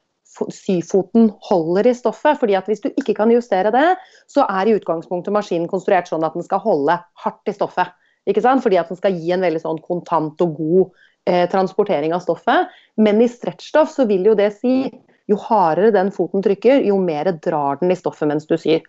[0.53, 2.39] syfoten holder i stoffet.
[2.39, 3.97] fordi at Hvis du ikke kan justere det,
[4.27, 7.91] så er i utgangspunktet maskinen konstruert sånn at den skal holde hardt i stoffet.
[8.27, 8.63] Ikke sant?
[8.63, 10.89] Fordi at den skal gi en veldig sånn kontant og god
[11.27, 12.69] eh, transportering av stoffet.
[12.97, 14.89] Men i stretchstoff så vil jo det si
[15.29, 18.81] jo hardere den foten trykker, jo mer drar den i stoffet mens du syr.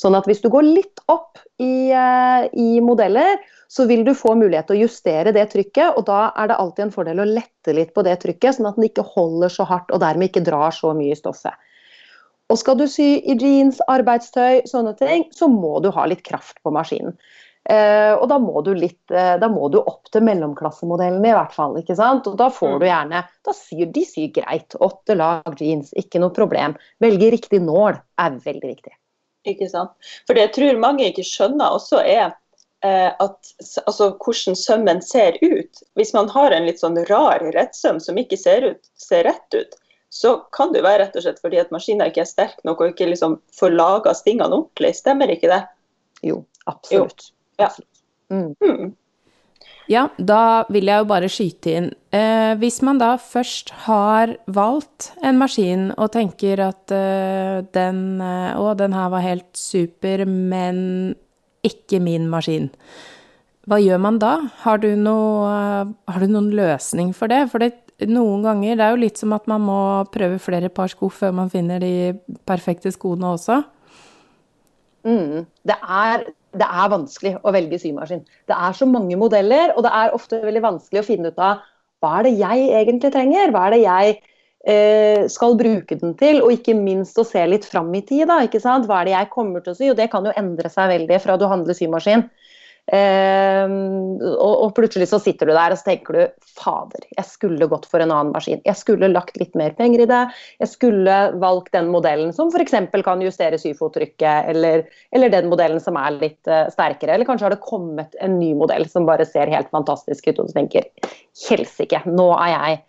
[0.00, 4.34] Sånn at hvis du går litt opp i, eh, i, modeller, så vil du få
[4.38, 5.98] mulighet til å justere det trykket.
[5.98, 8.80] Og da er det alltid en fordel å lette litt på det trykket, sånn at
[8.80, 11.56] den ikke holder så hardt og dermed ikke drar så mye i stoffet.
[12.52, 16.60] Og skal du sy i jeans, arbeidstøy, sånne ting, så må du ha litt kraft
[16.62, 17.16] på maskinen.
[17.64, 21.54] Eh, og da må, du litt, eh, da må, du opp til mellomklassemodellene i hvert
[21.56, 21.78] fall.
[21.80, 22.28] ikke sant?
[22.28, 22.90] Og da får du mm.
[22.90, 24.76] gjerne Da syr de syr greit.
[24.84, 26.76] Åtte lag jeans, ikke noe problem.
[27.00, 28.94] Velge riktig nål er veldig viktig.
[29.48, 29.96] Ikke sant.
[30.28, 32.36] For det jeg tror mange ikke skjønner også er
[32.84, 33.52] at
[33.86, 35.78] altså, hvordan sømmen ser ut.
[35.96, 39.78] Hvis man har en litt sånn rar rettsøm som ikke ser, ut, ser rett ut,
[40.14, 42.92] så kan det være rett og slett fordi at maskinen ikke er sterk nok og
[42.92, 44.92] ikke liksom får laga stingene ordentlig.
[45.00, 45.62] Stemmer ikke det?
[46.22, 47.32] Jo, absolutt.
[47.58, 47.64] Jo.
[47.64, 47.72] Ja.
[48.30, 48.52] Mm.
[48.60, 48.92] mm.
[49.90, 51.88] Ja, da vil jeg jo bare skyte inn.
[52.14, 58.54] Eh, hvis man da først har valgt en maskin og tenker at eh, den eh,
[58.56, 60.78] Å, den her var helt super, men
[61.66, 62.70] ikke min maskin.
[63.64, 64.34] Hva gjør man da?
[64.60, 65.48] Har du, noe,
[65.88, 67.46] har du noen løsning for det?
[67.52, 67.72] For det,
[68.10, 69.80] noen ganger Det er jo litt som at man må
[70.12, 72.12] prøve flere par sko før man finner de
[72.44, 73.62] perfekte skoene også.
[75.04, 75.44] Mm.
[75.64, 78.22] Det er det er vanskelig å velge symaskin.
[78.46, 81.64] Det er så mange modeller, og det er ofte veldig vanskelig å finne ut av
[82.02, 83.50] hva er det jeg egentlig trenger?
[83.54, 84.30] Hva er det jeg eh,
[84.64, 86.38] skal bruke den til?
[86.40, 88.24] Og ikke minst å se litt fram i tid.
[88.30, 88.86] Da, ikke sant?
[88.88, 89.90] Hva er det jeg kommer til å sy?
[89.92, 92.24] Og det kan jo endre seg veldig fra du handler symaskin
[92.92, 97.68] Um, og, og, plutselig så sitter du der og så tenker du fader, jeg skulle
[97.70, 98.60] gått for en annen maskin.
[98.66, 100.20] Jeg skulle lagt litt mer penger i det.
[100.60, 102.76] Jeg skulle valgt den modellen som f.eks.
[103.06, 104.84] kan justere syfottrykket, eller,
[105.16, 107.16] eller, den modellen som er litt uh, sterkere.
[107.16, 110.52] Eller kanskje har det kommet en ny modell som bare ser helt fantastisk ut, og
[110.52, 110.92] du tenker
[111.48, 112.84] helsike, nå er jeg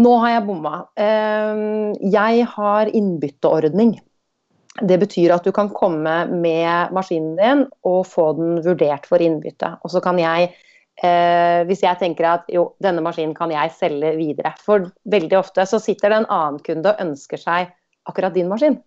[0.00, 0.74] nå har jeg bomma.
[0.98, 3.94] Um, jeg har innbytteordning.
[4.82, 9.76] Det betyr at du kan komme med maskinen din og få den vurdert for innbytte.
[9.86, 10.48] Og så kan jeg,
[10.98, 14.50] eh, hvis jeg tenker at jo, denne maskinen kan jeg selge videre.
[14.58, 17.70] For veldig ofte så sitter det en annen kunde og ønsker seg
[18.10, 18.80] akkurat din maskin.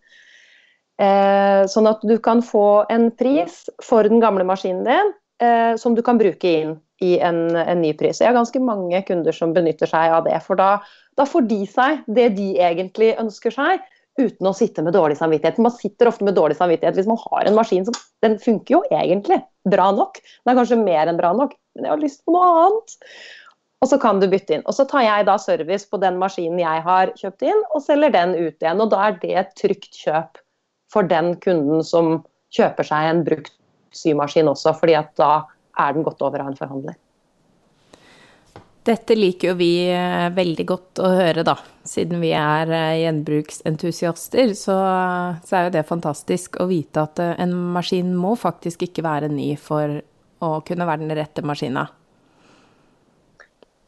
[1.00, 5.96] Eh, sånn at du kan få en pris for den gamle maskinen din eh, som
[5.96, 8.22] du kan bruke inn i en, en, ny pris.
[8.22, 10.38] Jeg har ganske mange kunder som benytter seg av det.
[10.46, 10.78] For da,
[11.20, 13.84] da får de seg det de egentlig ønsker seg
[14.18, 15.60] uten å sitte med dårlig samvittighet.
[15.62, 18.84] Man sitter ofte med dårlig samvittighet hvis man har en maskin som den funker jo
[18.90, 20.18] egentlig bra nok.
[20.42, 22.98] Den er kanskje mer enn bra nok, men jeg har lyst på noe annet.
[23.86, 24.66] Og så kan du bytte inn.
[24.66, 28.16] Og så tar jeg da service på den maskinen jeg har kjøpt inn, og selger
[28.16, 28.82] den ut igjen.
[28.82, 30.42] Og da er det et trygt kjøp
[30.94, 32.24] for den kunden som
[32.58, 33.54] kjøper seg en brukt
[33.96, 35.34] symaskin også, fordi at da
[35.78, 36.98] er den gått over av en forhandler.
[38.88, 41.58] Dette liker jo vi eh, veldig godt å høre, da.
[41.88, 44.78] Siden vi er eh, gjenbruksentusiaster, så,
[45.44, 49.32] så, er jo det fantastisk å vite at eh, en maskin må faktisk ikke være
[49.34, 50.00] ny for
[50.40, 51.90] å kunne være den rette maskina.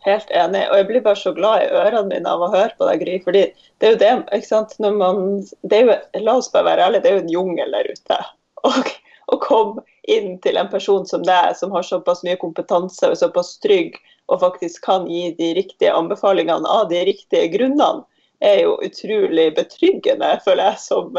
[0.03, 2.87] Helt enig, og jeg blir bare så glad i ørene mine av å høre på
[2.87, 3.17] deg, Gry.
[3.23, 3.45] fordi
[3.79, 4.75] det er jo det, ikke sant.
[4.83, 7.91] Man, det er jo, la oss bare være ærlige, det er jo en jungel der
[7.95, 8.19] ute.
[8.67, 8.91] Og
[9.33, 13.57] å komme inn til en person som deg, som har såpass mye kompetanse og såpass
[13.63, 13.97] trygg
[14.29, 18.05] og faktisk kan gi de riktige anbefalingene av de riktige grunnene,
[18.39, 21.17] er jo utrolig betryggende, føler jeg, som,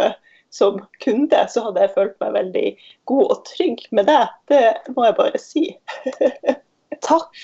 [0.55, 1.42] som kunde.
[1.53, 2.66] Så hadde jeg følt meg veldig
[3.11, 4.23] god og trygg med det.
[4.49, 5.66] Det må jeg bare si.
[7.00, 7.36] Takk.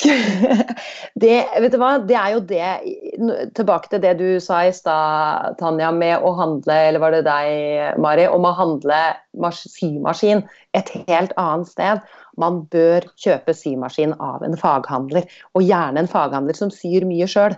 [1.23, 1.95] Det, vet du hva?
[2.05, 6.77] det er jo det Tilbake til det du sa i stad, Tanja, med å handle,
[6.89, 8.99] eller var det deg, Mari, om å handle
[9.57, 10.43] symaskin
[10.77, 12.03] et helt annet sted.
[12.37, 15.25] Man bør kjøpe symaskin av en faghandler,
[15.57, 17.57] og gjerne en faghandler som syr mye sjøl.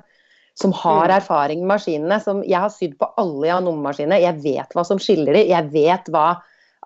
[0.58, 1.16] Som har mm.
[1.20, 2.20] erfaring med maskinene.
[2.22, 4.18] Som, jeg har sydd på alle Janome-maskinene.
[4.22, 5.50] Jeg vet hva som skiller dem.
[5.50, 6.28] Jeg vet hva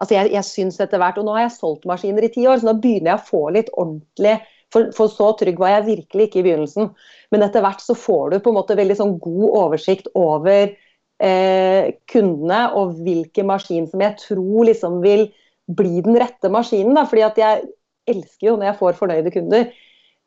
[0.00, 2.58] Altså jeg, jeg syns etter hvert, og Nå har jeg solgt maskiner i ti år,
[2.58, 4.32] så nå begynner jeg å få litt ordentlig
[4.72, 6.90] for, for, så trygg var jeg virkelig ikke i begynnelsen.
[7.34, 11.92] Men etter hvert så får du på en måte veldig sånn god oversikt over eh,
[12.10, 15.28] kundene og hvilken maskin som jeg tror liksom vil
[15.72, 16.96] bli den rette maskinen.
[16.98, 17.06] Da.
[17.08, 17.64] Fordi jeg
[18.10, 19.70] elsker jo når jeg får fornøyde kunder.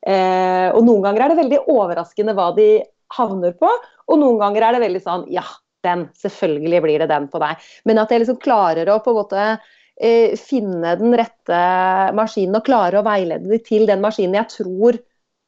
[0.06, 2.70] Eh, og noen ganger er det veldig overraskende hva de
[3.16, 3.70] havner på,
[4.10, 5.44] og noen ganger er det veldig sånn ja,
[5.86, 7.66] den, selvfølgelig blir det den på deg.
[7.90, 9.48] Men at jeg liksom klarer å på en måte
[10.36, 11.60] finne den rette
[12.18, 14.98] maskinen og klare å veilede dem til den maskinen jeg tror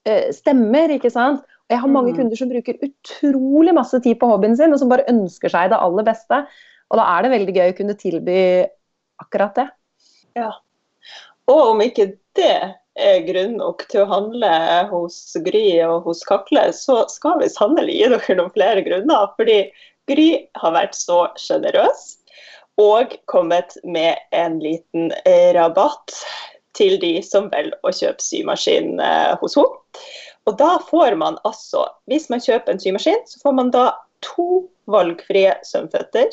[0.07, 0.93] eh, stemmer.
[0.95, 1.43] ikke sant?
[1.67, 2.17] Jeg har mange Mm.
[2.21, 5.79] kunder som bruker utrolig masse tid på hobbyen sin, og som bare ønsker seg det
[5.83, 6.47] aller beste.
[6.87, 8.39] Og da er det veldig gøy å kunne tilby
[9.19, 9.67] akkurat det.
[10.37, 10.51] Ja.
[11.47, 16.69] Og om ikke det er grunn nok til å handle hos Gry og hos Kakle,
[16.71, 19.27] så skal vi sannelig gi dere noen flere grunner.
[19.35, 19.59] Fordi
[20.07, 22.13] Gry har vært så sjenerøs
[22.81, 26.13] og kommet med en liten eh, rabatt
[26.77, 30.03] til de som velger å kjøpe symaskin eh, hos henne.
[30.47, 33.89] Og da får man altså, hvis man kjøper en symaskin, så får man da
[34.23, 36.29] to valgfrie sømføtter.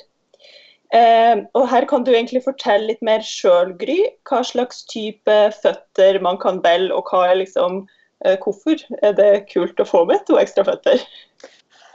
[0.95, 3.99] Eh, og her kan du egentlig fortelle litt mer sjøl, Gry.
[4.29, 7.83] Hva slags type føtter man kan velge, og hva er liksom,
[8.25, 11.03] eh, hvorfor er det kult å få med to ekstra føtter?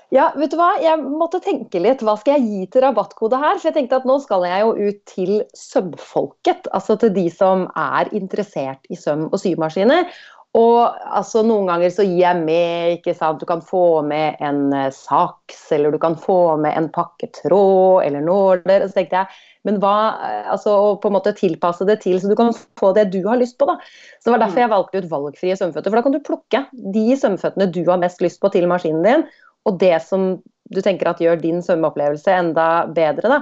[0.10, 0.72] Ja, vet du hva?
[0.82, 2.02] Jeg måtte tenke litt.
[2.02, 3.60] Hva skal jeg gi til rabattkode her?
[3.60, 6.65] For jeg tenkte at nå skal jeg jo ut til sømfolket.
[6.74, 10.10] Altså til de som er interessert i søm og symaskiner.
[10.58, 13.38] Og altså, noen ganger så gir jeg med, ikke sant.
[13.38, 18.08] Du kan få med en eh, saks, eller du kan få med en pakke tråd
[18.08, 18.82] eller nåler.
[18.82, 19.93] Og så tenkte jeg, men hva
[20.26, 22.50] eh, Altså å på en måte tilpasse det til, så du kan
[22.82, 23.78] få det du har lyst på, da.
[24.17, 25.93] Så det var derfor jeg valgte ut valgfrie sømføtter.
[25.93, 26.63] For da kan du plukke
[26.98, 29.28] de sømføttene du har mest lyst på til maskinen din,
[29.67, 30.32] og det som
[30.69, 33.41] du tenker at gjør din svømmeopplevelse enda bedre.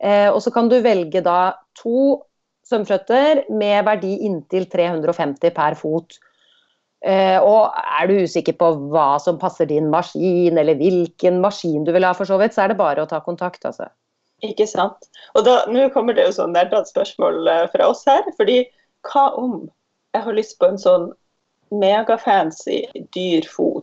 [0.00, 2.20] Eh, og så kan du velge da to
[2.70, 6.18] svømmeføtter med verdi inntil 350 per fot.
[7.00, 11.94] Eh, og er du usikker på hva som passer din maskin, eller hvilken maskin du
[11.96, 13.64] vil ha, for så vidt, så er det bare å ta kontakt.
[13.64, 13.88] altså.
[14.44, 15.08] Ikke sant?
[15.34, 18.24] Og da, Nå kommer det jo sånn nerdete spørsmål eh, fra oss her.
[18.36, 18.62] fordi
[19.08, 19.64] hva om
[20.14, 21.10] jeg har lyst på en sånn
[21.70, 22.82] megafancy,
[23.14, 23.79] dyr fot?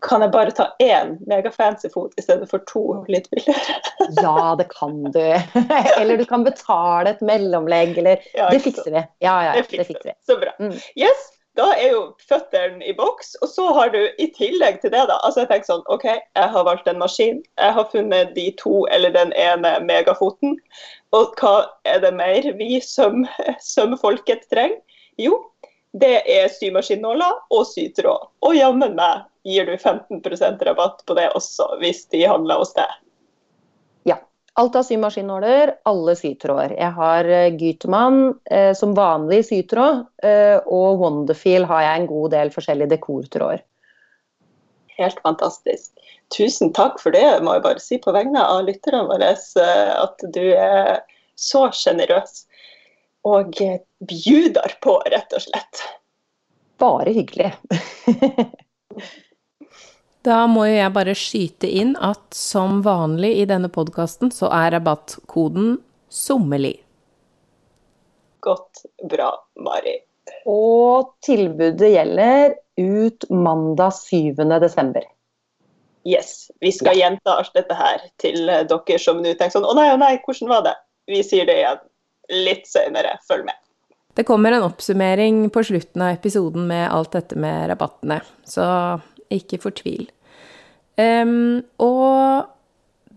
[0.00, 3.80] Kan jeg bare ta én megafancy fot i stedet for to litt billigere?
[4.22, 5.20] Ja, det kan du.
[6.00, 9.04] eller du kan betale et mellomlegg, eller Ja, Det fikser vi.
[9.20, 10.16] Ja, ja, Det det fikser fikser vi.
[10.26, 10.54] Så bra.
[10.58, 10.78] Mm.
[10.96, 13.34] Yes, da er jo føttene i boks.
[13.44, 16.52] Og så har du i tillegg til det, da altså jeg tenker sånn, OK, jeg
[16.54, 17.42] har valgt en maskin.
[17.60, 20.56] Jeg har funnet de to eller den ene megafoten.
[21.16, 23.26] Og hva er det mer vi som
[23.66, 24.80] sømfolket trenger?
[25.20, 25.42] Jo,
[26.00, 28.30] det er symaskinnåler og sytråd.
[28.46, 32.98] Og jammen meg gir du 15% rabatt på det også, hvis de handler hos deg.
[34.08, 34.18] Ja.
[34.60, 36.74] Alt av symaskinnåler, alle sytråder.
[36.76, 42.34] Jeg har eh, Gytemann eh, som vanlig sytråd, eh, og Wonderfeel har jeg en god
[42.34, 43.64] del forskjellige dekortråder.
[45.00, 45.94] Helt fantastisk.
[46.36, 50.26] Tusen takk for det, må jeg bare si på vegne av lytterne våre, eh, at
[50.34, 51.00] du er
[51.40, 52.44] så sjenerøs.
[53.28, 55.82] Og eh, bjuder på, rett og slett.
[56.80, 57.52] Bare hyggelig.
[60.26, 64.74] Da må jo jeg bare skyte inn at som vanlig i denne podkasten så er
[64.76, 65.78] rabattkoden
[66.12, 66.74] sommerlig.
[68.44, 69.30] Godt bra,
[69.60, 69.96] Mari.
[70.48, 74.36] Og tilbudet gjelder ut mandag 7.
[74.60, 75.08] desember.
[76.04, 76.50] Yes.
[76.60, 79.90] Vi skal gjenta alt dette her til eh, dere som nå tenker sånn Å nei,
[79.92, 80.76] å nei, hvordan var det?
[81.10, 81.82] Vi sier det igjen
[82.46, 83.18] litt senere.
[83.28, 83.56] Følg med.
[84.16, 88.64] Det kommer en oppsummering på slutten av episoden med alt dette med rabattene, så
[89.34, 90.08] ikke fortvil.
[91.00, 92.48] Um, og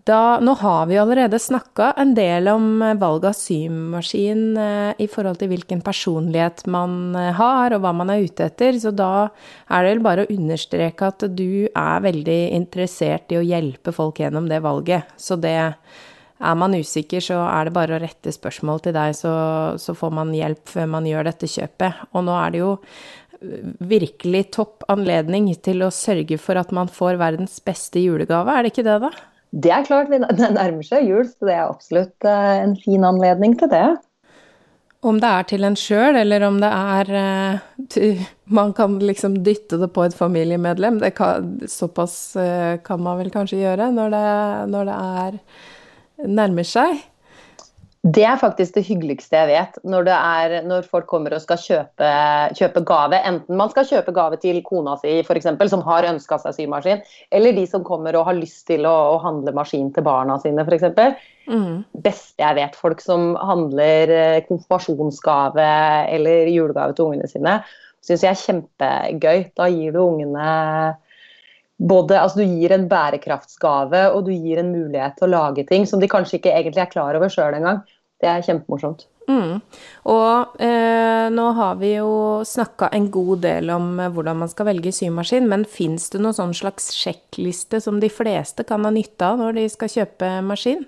[0.04, 5.06] da Nå har vi allerede snakka en del om eh, valg av symaskin uh, i
[5.08, 9.30] forhold til hvilken personlighet man eh, har, og hva man er ute etter, så da
[9.72, 14.20] er det vel bare å understreke at du er veldig interessert i å hjelpe folk
[14.20, 15.08] gjennom det valget.
[15.16, 19.32] Så det er man usikker, så er det bare å rette spørsmål til deg, så,
[19.80, 22.08] så får man hjelp før man gjør dette kjøpet.
[22.12, 22.72] Og nå er det jo
[23.84, 28.74] virkelig topp anledning til å sørge for at man får verdens beste julegave, er det
[28.74, 29.12] ikke det, da?
[29.54, 33.54] Det er klart, det nærmer seg jul, så det er absolutt eh, en fin anledning
[33.60, 33.86] til det.
[35.04, 39.78] Om det er til en sjøl, eller om det er eh, Man kan liksom dytte
[39.82, 40.98] det på et familiemedlem.
[41.02, 44.28] Det kan, såpass eh, kan man vel kanskje gjøre når det,
[44.72, 45.38] når det er
[46.40, 47.04] nærmer seg.
[48.04, 51.56] Det er faktisk det hyggeligste jeg vet, når, det er, når folk kommer og skal
[51.56, 52.08] kjøpe,
[52.58, 53.16] kjøpe gave.
[53.24, 57.00] Enten man skal kjøpe gave til kona si, f.eks., som har ønska seg symaskin,
[57.32, 60.66] eller de som kommer og har lyst til å, å handle maskin til barna sine,
[60.68, 60.84] f.eks.
[61.48, 61.80] Mm.
[62.04, 65.70] Beste jeg vet, folk som handler eh, konfirmasjonsgave
[66.12, 67.56] eller julegave til ungene sine,
[68.04, 69.48] syns jeg er kjempegøy.
[69.56, 70.52] Da gir du ungene
[71.78, 75.88] både Altså, du gir en bærekraftsgave, og du gir en mulighet til å lage ting
[75.88, 77.82] som de kanskje ikke egentlig er klar over sjøl engang.
[78.22, 79.06] Det er kjempemorsomt.
[79.24, 79.60] Mm.
[80.12, 84.68] Og eh, nå har vi jo snakka en god del om eh, hvordan man skal
[84.68, 89.30] velge symaskin, men fins det noen sånn slags sjekkliste som de fleste kan ha nytte
[89.30, 90.84] av når de skal kjøpe maskin?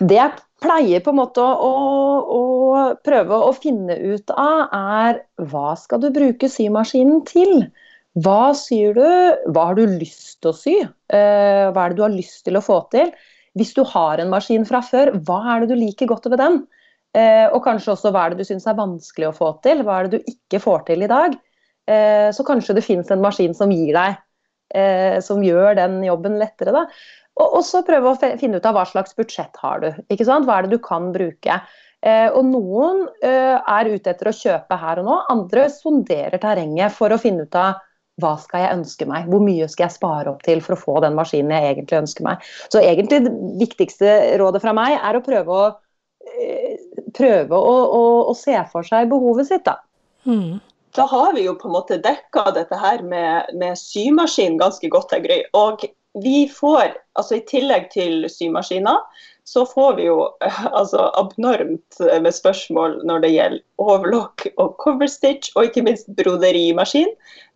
[0.00, 5.22] Det jeg pleier på en måte å, å, å prøve å finne ut av, er
[5.50, 7.66] hva skal du bruke symaskinen til?
[8.14, 9.06] Hva syr du?
[9.50, 10.74] Hva har du lyst til å sy?
[10.84, 13.10] Eh, hva er det du har lyst til å få til?
[13.58, 16.60] Hvis du har en maskin fra før, hva er det du liker godt ved den?
[17.14, 19.82] Eh, og kanskje også hva er det du syns er vanskelig å få til?
[19.86, 21.34] Hva er det du ikke får til i dag?
[21.90, 24.22] Eh, så kanskje det finnes en maskin som gir deg,
[25.22, 26.72] som gjør den jobben lettere.
[26.74, 26.86] da.
[27.38, 29.90] Og så prøve å finne ut av hva slags budsjett har du.
[30.10, 30.48] ikke sant?
[30.48, 31.58] Hva er det du kan bruke?
[32.34, 37.20] Og noen er ute etter å kjøpe her og nå, andre sonderer terrenget for å
[37.20, 37.78] finne ut av
[38.22, 39.30] hva skal jeg ønske meg?
[39.30, 42.26] Hvor mye skal jeg spare opp til for å få den maskinen jeg egentlig ønsker
[42.26, 42.44] meg?
[42.70, 45.64] Så egentlig det viktigste rådet fra meg er å prøve å,
[46.30, 46.76] eh,
[47.16, 49.80] prøve å, å, å se for seg behovet sitt, da.
[50.28, 50.62] Mm.
[50.94, 55.16] Da har vi jo på en måte dekka dette her med, med symaskin ganske godt,
[55.24, 55.42] Gry.
[55.58, 55.82] Og
[56.22, 59.00] vi får, altså i tillegg til symaskiner,
[59.44, 60.18] så får vi jo
[60.78, 67.10] altså, abnormt med spørsmål når det gjelder overlock og cover stitch, og ikke minst broderimaskin,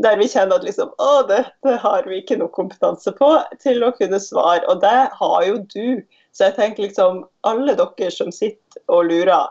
[0.04, 3.30] der vi kjenner at liksom, å, dette har vi ikke noe kompetanse på
[3.62, 4.66] til å kunne svare.
[4.68, 6.02] Og det har jo du.
[6.36, 9.48] Så jeg tenker liksom, alle dere som sitter og lurer,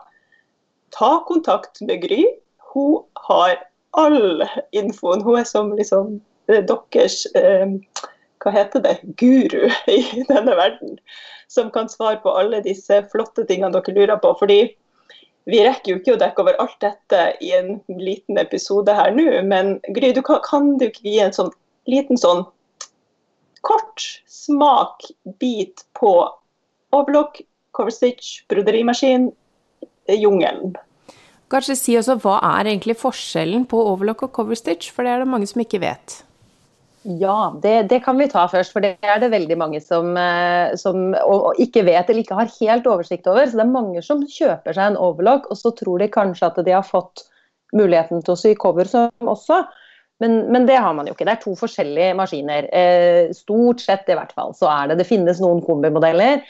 [0.94, 2.22] ta kontakt med Gry.
[2.70, 3.58] Hun har
[3.98, 4.44] all
[4.76, 5.24] infoen.
[5.24, 7.66] Hun er som liksom deres eh,
[8.48, 10.96] hva heter det, guru i denne verden
[11.48, 14.34] som kan svare på alle disse flotte tingene dere lurer på.
[14.40, 14.60] fordi
[15.48, 19.30] vi rekker jo ikke å dekke over alt dette i en liten episode her nå,
[19.48, 21.52] men Gry, du kan, kan, du ikke gi en sånn
[21.88, 22.44] liten sånn
[23.64, 26.12] kort smakbit på
[26.92, 27.40] overlock,
[27.72, 29.30] cover stitch, broderimaskin,
[30.12, 30.76] jungelen?
[31.48, 35.24] Kanskje si også hva er egentlig forskjellen på overlock og cover stitch, for det er
[35.24, 36.20] det mange som ikke vet.
[37.08, 38.74] Ja, det, det, kan vi ta først.
[38.74, 42.36] For det er det veldig mange som, eh, som og, og ikke vet eller ikke
[42.36, 43.46] har helt oversikt over.
[43.48, 46.60] Så det er mange som kjøper seg en overlock, og så tror de kanskje at
[46.66, 47.24] de har fått
[47.76, 49.62] muligheten til å sy cover som også.
[50.20, 51.24] Men, men, det har man jo ikke.
[51.24, 52.68] Det er to forskjellige maskiner.
[52.76, 55.00] Eh, stort sett i hvert fall så er det.
[55.00, 56.42] Det finnes noen kombimodeller.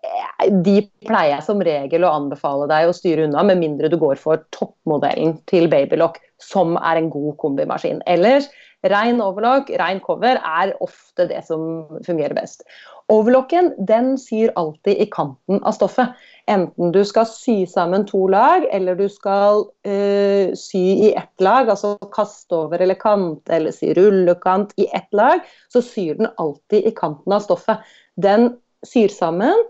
[0.00, 4.00] Eh, de pleier jeg som regel å anbefale deg å styre unna, med mindre du
[4.00, 8.00] går for toppmodellen til Babylock, som er en god kombimaskin.
[8.08, 8.48] Ellers
[8.90, 12.64] Rein overlock, rein cover er ofte det som fungerer best.
[13.12, 16.16] Overlocken den syr alltid i kanten av stoffet.
[16.50, 21.70] Enten du skal sy sammen to lag, eller du skal uh, sy i ett lag,
[21.70, 26.90] altså kaste over eller kant, eller sy rullekant i ett lag, så syr den alltid
[26.90, 27.86] i kanten av stoffet.
[28.18, 28.56] Den
[28.86, 29.66] syr sammen,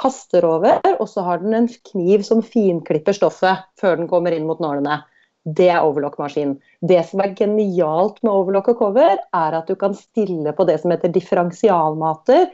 [0.00, 4.46] kaster over, og så har den en kniv som finklipper stoffet før den kommer inn
[4.48, 5.02] mot nålene
[5.48, 6.58] det er overlock-maskin.
[6.84, 10.80] Det som er genialt med overlock og cover, er at du kan stille på det
[10.82, 12.50] som heter differensialmater,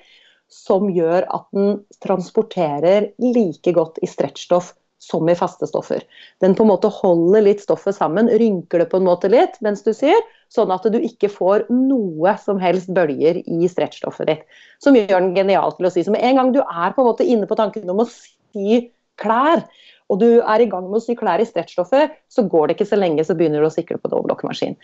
[0.53, 4.73] som gjør at den transporterer like godt i stretchstoff
[5.03, 6.05] som i faste stoffer.
[6.41, 9.85] Den på en måte holder litt stoffet sammen, rynker det på en måte litt mens
[9.85, 10.17] du syr,
[10.53, 14.47] sånn at du ikke får noe som helst bølger i stretchstoffet ditt.
[14.83, 16.07] Som gjør den genial til å sy.
[16.07, 18.87] Så med en gang du er på en måte inne på tanken om å sy
[19.21, 19.65] klær,
[20.13, 22.91] og du er i gang med å sy klær i stretchstoffer, så går det ikke
[22.93, 24.77] så lenge, så begynner du å sikle på dobbeltlokkmaskin.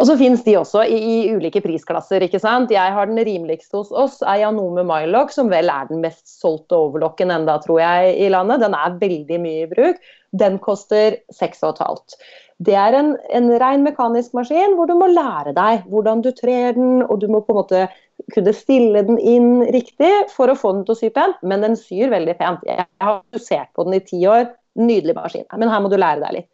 [0.00, 2.24] Og så finnes de også i, i, ulike prisklasser.
[2.24, 2.72] ikke sant?
[2.74, 6.78] Jeg har den rimeligste hos oss, ei Anome Mylock, som vel er den mest solgte
[6.78, 8.64] overlocken enda, tror jeg, i landet.
[8.64, 10.00] Den er veldig mye i bruk.
[10.32, 12.16] Den koster 6,5.
[12.62, 16.76] Det er en, en ren mekanisk maskin hvor du må lære deg hvordan du trer
[16.76, 17.86] den, og du må på en måte
[18.32, 21.76] kunne stille den inn riktig for å få den til å sy pent, men den
[21.78, 22.64] syr veldig pent.
[22.68, 26.22] Jeg har sett på den i ti år, nydelig maskin, men her må du lære
[26.24, 26.50] deg litt.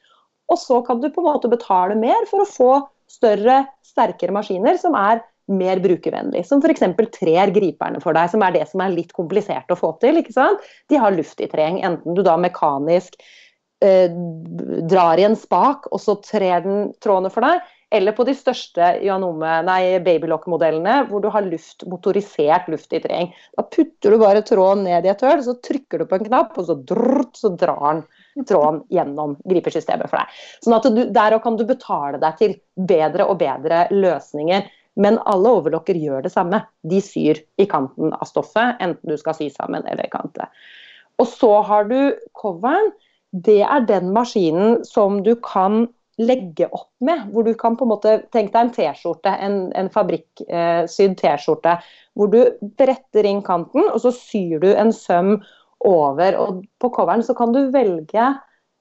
[0.49, 2.70] Og så kan du på en måte betale mer for å få
[3.09, 6.45] større, sterkere maskiner som er mer brukervennlig.
[6.47, 6.85] Som f.eks.
[7.14, 10.20] trer griperne for deg, som er det som er litt komplisert å få til.
[10.20, 10.64] ikke sant?
[10.93, 13.16] De har luft i treng, enten du da mekanisk
[13.85, 14.12] eh,
[14.91, 18.91] drar i en spak, og så trer den trådene for deg, eller på de største
[20.05, 23.30] babylock-modellene hvor du har luft, motorisert lufttiltreng.
[23.57, 26.59] Da putter du bare tråden ned i et høl, så trykker du på en knapp,
[26.61, 30.43] og så, drrrt, så drar den tråden gjennom gripersystemet for deg.
[30.64, 34.68] Sånn at du, Der kan du betale deg til bedre og bedre løsninger.
[34.99, 36.64] Men alle overlocker gjør det samme.
[36.91, 40.49] De syr i kanten av stoffet, enten du skal sy sammen eller i kante.
[41.22, 42.91] Og så har du coveren.
[43.30, 45.86] Det er den maskinen som du kan
[46.18, 47.28] legge opp med.
[47.32, 51.78] Hvor du kan på en måte tenke deg en T-skjorte, en, en fabrikksydd eh, T-skjorte.
[52.18, 52.40] Hvor du
[52.78, 55.36] bretter inn kanten, og så syr du en søm
[55.86, 56.38] over.
[56.42, 58.32] Og på coveren så kan du velge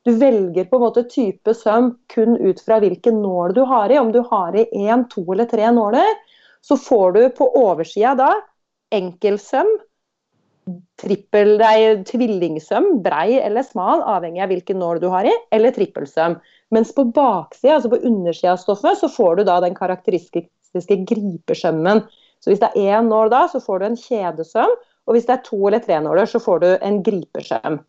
[0.07, 3.97] du velger på en måte type søm kun ut fra hvilken nål du har i.
[3.99, 6.13] Om du har i én, to eller tre nåler,
[6.63, 8.29] så får du på oversida da
[8.95, 9.67] enkelsøm,
[10.99, 16.37] trippel, nei, tvillingsøm, brei eller smal, avhengig av hvilken nål du har i, eller trippelsøm.
[16.75, 22.03] Mens på baksida, altså på undersida av stoffet, så får du da den karakteristiske gripesømmen.
[22.43, 24.73] Så hvis det er én nål da, så får du en kjedesøm.
[25.07, 27.79] Og hvis det er to eller tre nåler, så får du en gripesøm.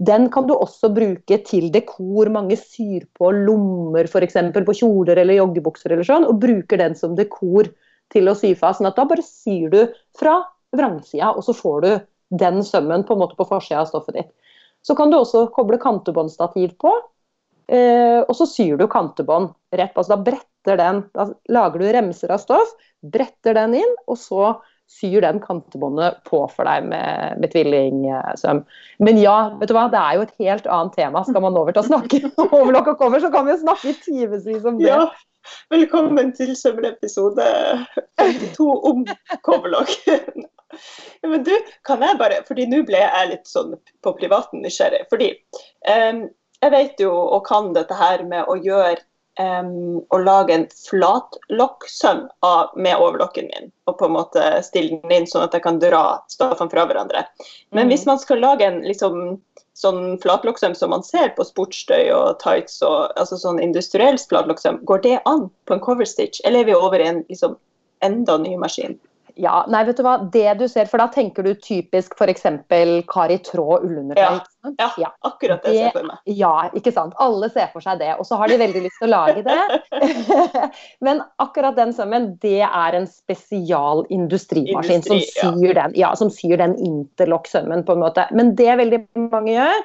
[0.00, 2.30] Den kan du også bruke til dekor.
[2.32, 4.36] Mange syr på lommer f.eks.
[4.56, 7.68] på kjoler eller joggebukser eller sånn, og bruker den som dekor
[8.12, 8.80] til å sy fast.
[8.80, 9.80] Sånn at da bare syr du
[10.16, 10.38] fra
[10.76, 11.90] vrangsida, og så får du
[12.40, 14.30] den sømmen på en måte på forsida av stoffet ditt.
[14.86, 16.92] Så kan du også koble kantebåndstativ på,
[17.70, 19.94] eh, og så syr du kantebånd rett.
[19.94, 24.52] Altså da bretter den, da lager du remser av stoff, bretter den inn, og så
[24.90, 28.64] syr den kantebåndet på for deg med, med tvillingsøm.
[29.06, 31.22] Men ja, vet du hva, det er jo et helt annet tema.
[31.26, 33.92] Skal man over til å snakke om overlock og cover, så kan vi jo snakke
[33.92, 34.90] i timevis om det.
[34.90, 35.04] Ja.
[35.72, 37.46] Velkommen til sømmelepisode
[38.20, 39.06] 52 om
[39.46, 39.94] coverlock.
[41.26, 41.54] Men du,
[41.86, 43.72] kan jeg bare, fordi nå ble jeg litt sånn
[44.04, 45.06] på privaten nysgjerrig.
[45.10, 45.32] Fordi
[45.86, 46.26] um,
[46.60, 49.00] jeg vet jo og kan dette her med å gjøre
[49.40, 52.26] um, Å lage en flatlokksøm
[52.76, 53.70] med overlokken min.
[53.88, 57.24] Og på en måte stille den inn sånn at jeg kan dra stoffene fra hverandre.
[57.72, 57.94] Men mm.
[57.94, 59.38] hvis man skal lage en liksom
[59.80, 65.04] sånn flatlokksøm som man ser på sportstøy og tights og altså sånn industriell flatlokksøm, går
[65.06, 67.56] det an på en coverstitch, eller er vi over i en liksom
[68.04, 68.98] enda ny maskin?
[69.40, 70.16] Ja, nei, vet du hva.
[70.32, 72.44] Det du ser, for da tenker du typisk f.eks.
[73.08, 74.40] Kari Traa ullundertøy.
[74.76, 76.18] Ja, ja, akkurat det, det ser for meg.
[76.36, 77.14] Ja, ikke sant.
[77.22, 78.10] Alle ser for seg det.
[78.20, 79.60] Og så har de veldig lyst til å lage det.
[81.06, 85.76] Men akkurat den sømmen, det er en spesialindustrimaskin Industri, som syr ja.
[85.80, 88.28] den, ja, som syr den interlock-sømmen, på en måte.
[88.36, 89.80] Men det veldig mange gjør,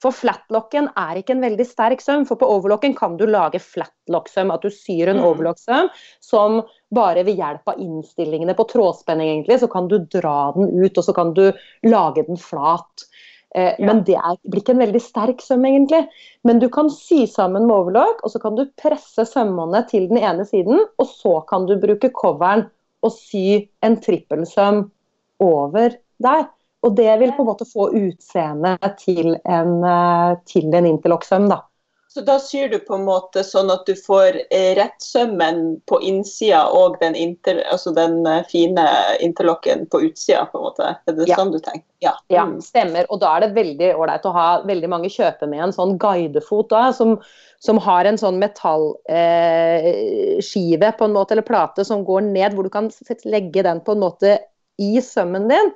[0.00, 2.24] for flatlocken er ikke en veldig sterk søm.
[2.28, 5.26] For på overlocken kan du lage flatlock-søm, at du syr en mm.
[5.28, 5.90] overlock-søm
[6.24, 6.62] som
[6.94, 11.04] bare ved hjelp av innstillingene på trådspenning, egentlig, så kan du dra den ut, og
[11.04, 11.44] så kan du
[11.86, 13.04] lage den flat.
[13.54, 13.86] Eh, ja.
[13.86, 16.04] Men det er, blir ikke en veldig sterk søm, egentlig.
[16.48, 20.22] Men du kan sy sammen med overlock, og så kan du presse sømmene til den
[20.22, 22.70] ene siden, og så kan du bruke coveren
[23.04, 24.86] og sy en trippelsøm
[25.44, 26.48] over der.
[26.86, 31.60] Og det vil på en måte få utseendet til en, eh, til en interlock-søm, da.
[32.10, 34.34] Så da syr du på en måte sånn at du får
[34.74, 38.82] rett sømmen på innsida og den, inter, altså den eh, fine
[39.22, 40.88] interlocken på utsida, på en måte?
[41.06, 41.36] Er det ja.
[41.38, 41.86] sånn du tenker?
[42.02, 42.18] Ja.
[42.26, 42.34] Mm.
[42.34, 43.06] ja, stemmer.
[43.14, 46.66] Og da er det veldig ålreit å ha veldig mange kjøpe med en sånn guidefot
[46.74, 47.14] da, som,
[47.62, 52.66] som har en sånn metallskive eh, på en måte, eller plate som går ned, hvor
[52.66, 52.90] du kan
[53.22, 54.34] legge den på en måte
[54.82, 55.70] i sømmen din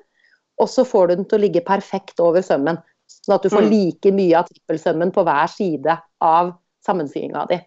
[0.62, 2.78] og så får du den til å ligge perfekt over sømmen.
[3.10, 3.70] Sånn at du får mm.
[3.72, 6.54] like mye av trippelsømmen på hver side av
[6.86, 7.60] sammensyinga di.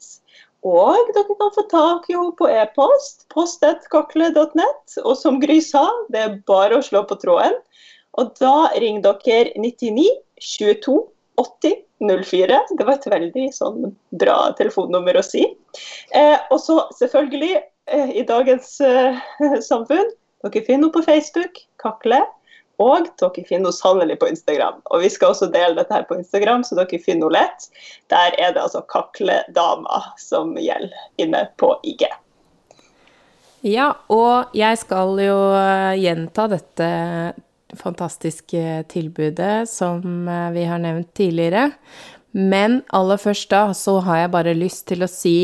[0.65, 4.97] Og dere kan få tak i henne på e-post, postettkakle.net.
[5.03, 7.53] Og som Gry sa, det er bare å slå på tråden.
[8.17, 10.09] Og da ringer dere 99
[10.41, 12.59] 22 80 04.
[12.77, 15.45] Det var et veldig sånn, bra telefonnummer å si.
[16.15, 17.61] Eh, og så selvfølgelig,
[17.91, 19.19] eh, i dagens eh,
[19.69, 20.09] samfunn,
[20.45, 22.23] dere finner henne på Facebook, Kakle.
[22.83, 24.81] Og dere finner henne sannelig på Instagram.
[24.91, 27.69] Og vi skal også dele dette her på Instagram, så dere finner henne lett.
[28.11, 32.07] Der er det altså Kakledama som gjelder inne på IG.
[33.65, 36.89] Ja, og jeg skal jo eh, gjenta dette
[37.79, 41.69] fantastiske tilbudet som eh, vi har nevnt tidligere.
[42.35, 45.37] Men aller først da så har jeg bare lyst til å si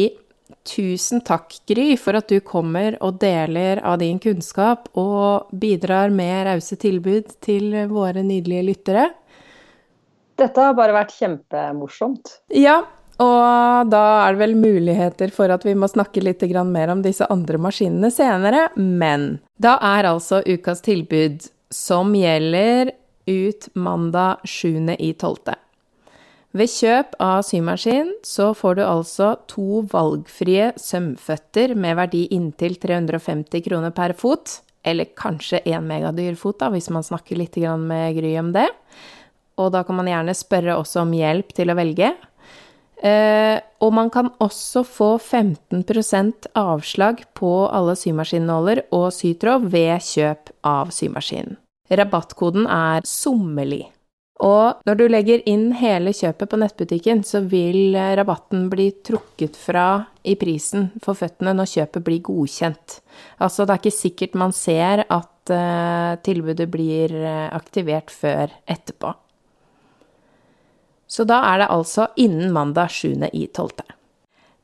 [0.68, 6.46] tusen takk, Gry, for at du kommer og deler av din kunnskap og bidrar med
[6.50, 9.06] rause tilbud til våre nydelige lyttere.
[10.42, 12.36] Dette har bare vært kjempemorsomt.
[12.56, 12.82] Ja,
[13.22, 17.28] og da er det vel muligheter for at vi må snakke litt mer om disse
[17.30, 18.70] andre maskinene senere.
[18.76, 22.92] Men da er altså ukas tilbud som gjelder
[23.26, 25.56] ut mandag 7.12.
[26.52, 33.64] Ved kjøp av symaskin så får du altså to valgfrie sømføtter med verdi inntil 350
[33.70, 38.36] kroner per fot, eller kanskje én megadyr fot, da, hvis man snakker litt med Gry
[38.40, 38.68] om det.
[39.58, 42.16] og da kan man gjerne spørre også om hjelp til å velge.
[43.02, 50.50] Eh, og man kan også få 15% avslag på alle symaskinnåler og sytråd ved kjøp
[50.66, 51.61] av symaskinen.
[51.92, 53.86] Rabattkoden er sommerlig.
[54.42, 59.58] Og når du legger inn hele kjøpet på nettbutikken, så vil eh, rabatten bli trukket
[59.60, 62.98] fra i prisen for føttene når kjøpet blir godkjent.
[63.38, 69.14] Altså, det er ikke sikkert man ser at uh, tilbudet blir eh, aktivert før etterpå.
[71.12, 73.84] Så da er det altså innen mandag 7.12.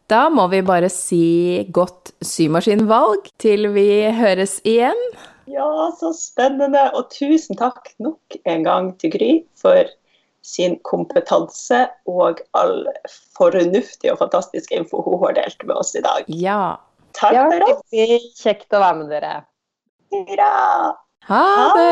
[0.08, 5.02] Da må vi bare si godt symaskinvalg til vi høres igjen.
[5.48, 5.68] Ja,
[6.00, 6.90] så spennende.
[6.98, 9.88] Og tusen takk nok en gang til Gry for
[10.48, 12.86] sin kompetanse og all
[13.36, 16.28] fornuftig og fantastisk info hun har delt med oss i dag.
[16.32, 16.78] Ja.
[17.18, 17.82] Takk Ja, for oss.
[17.92, 19.34] veldig kjekt å være med dere.
[20.14, 20.52] Hurra!
[21.28, 21.44] Ha
[21.76, 21.88] det!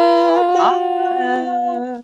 [0.59, 2.03] Ha det!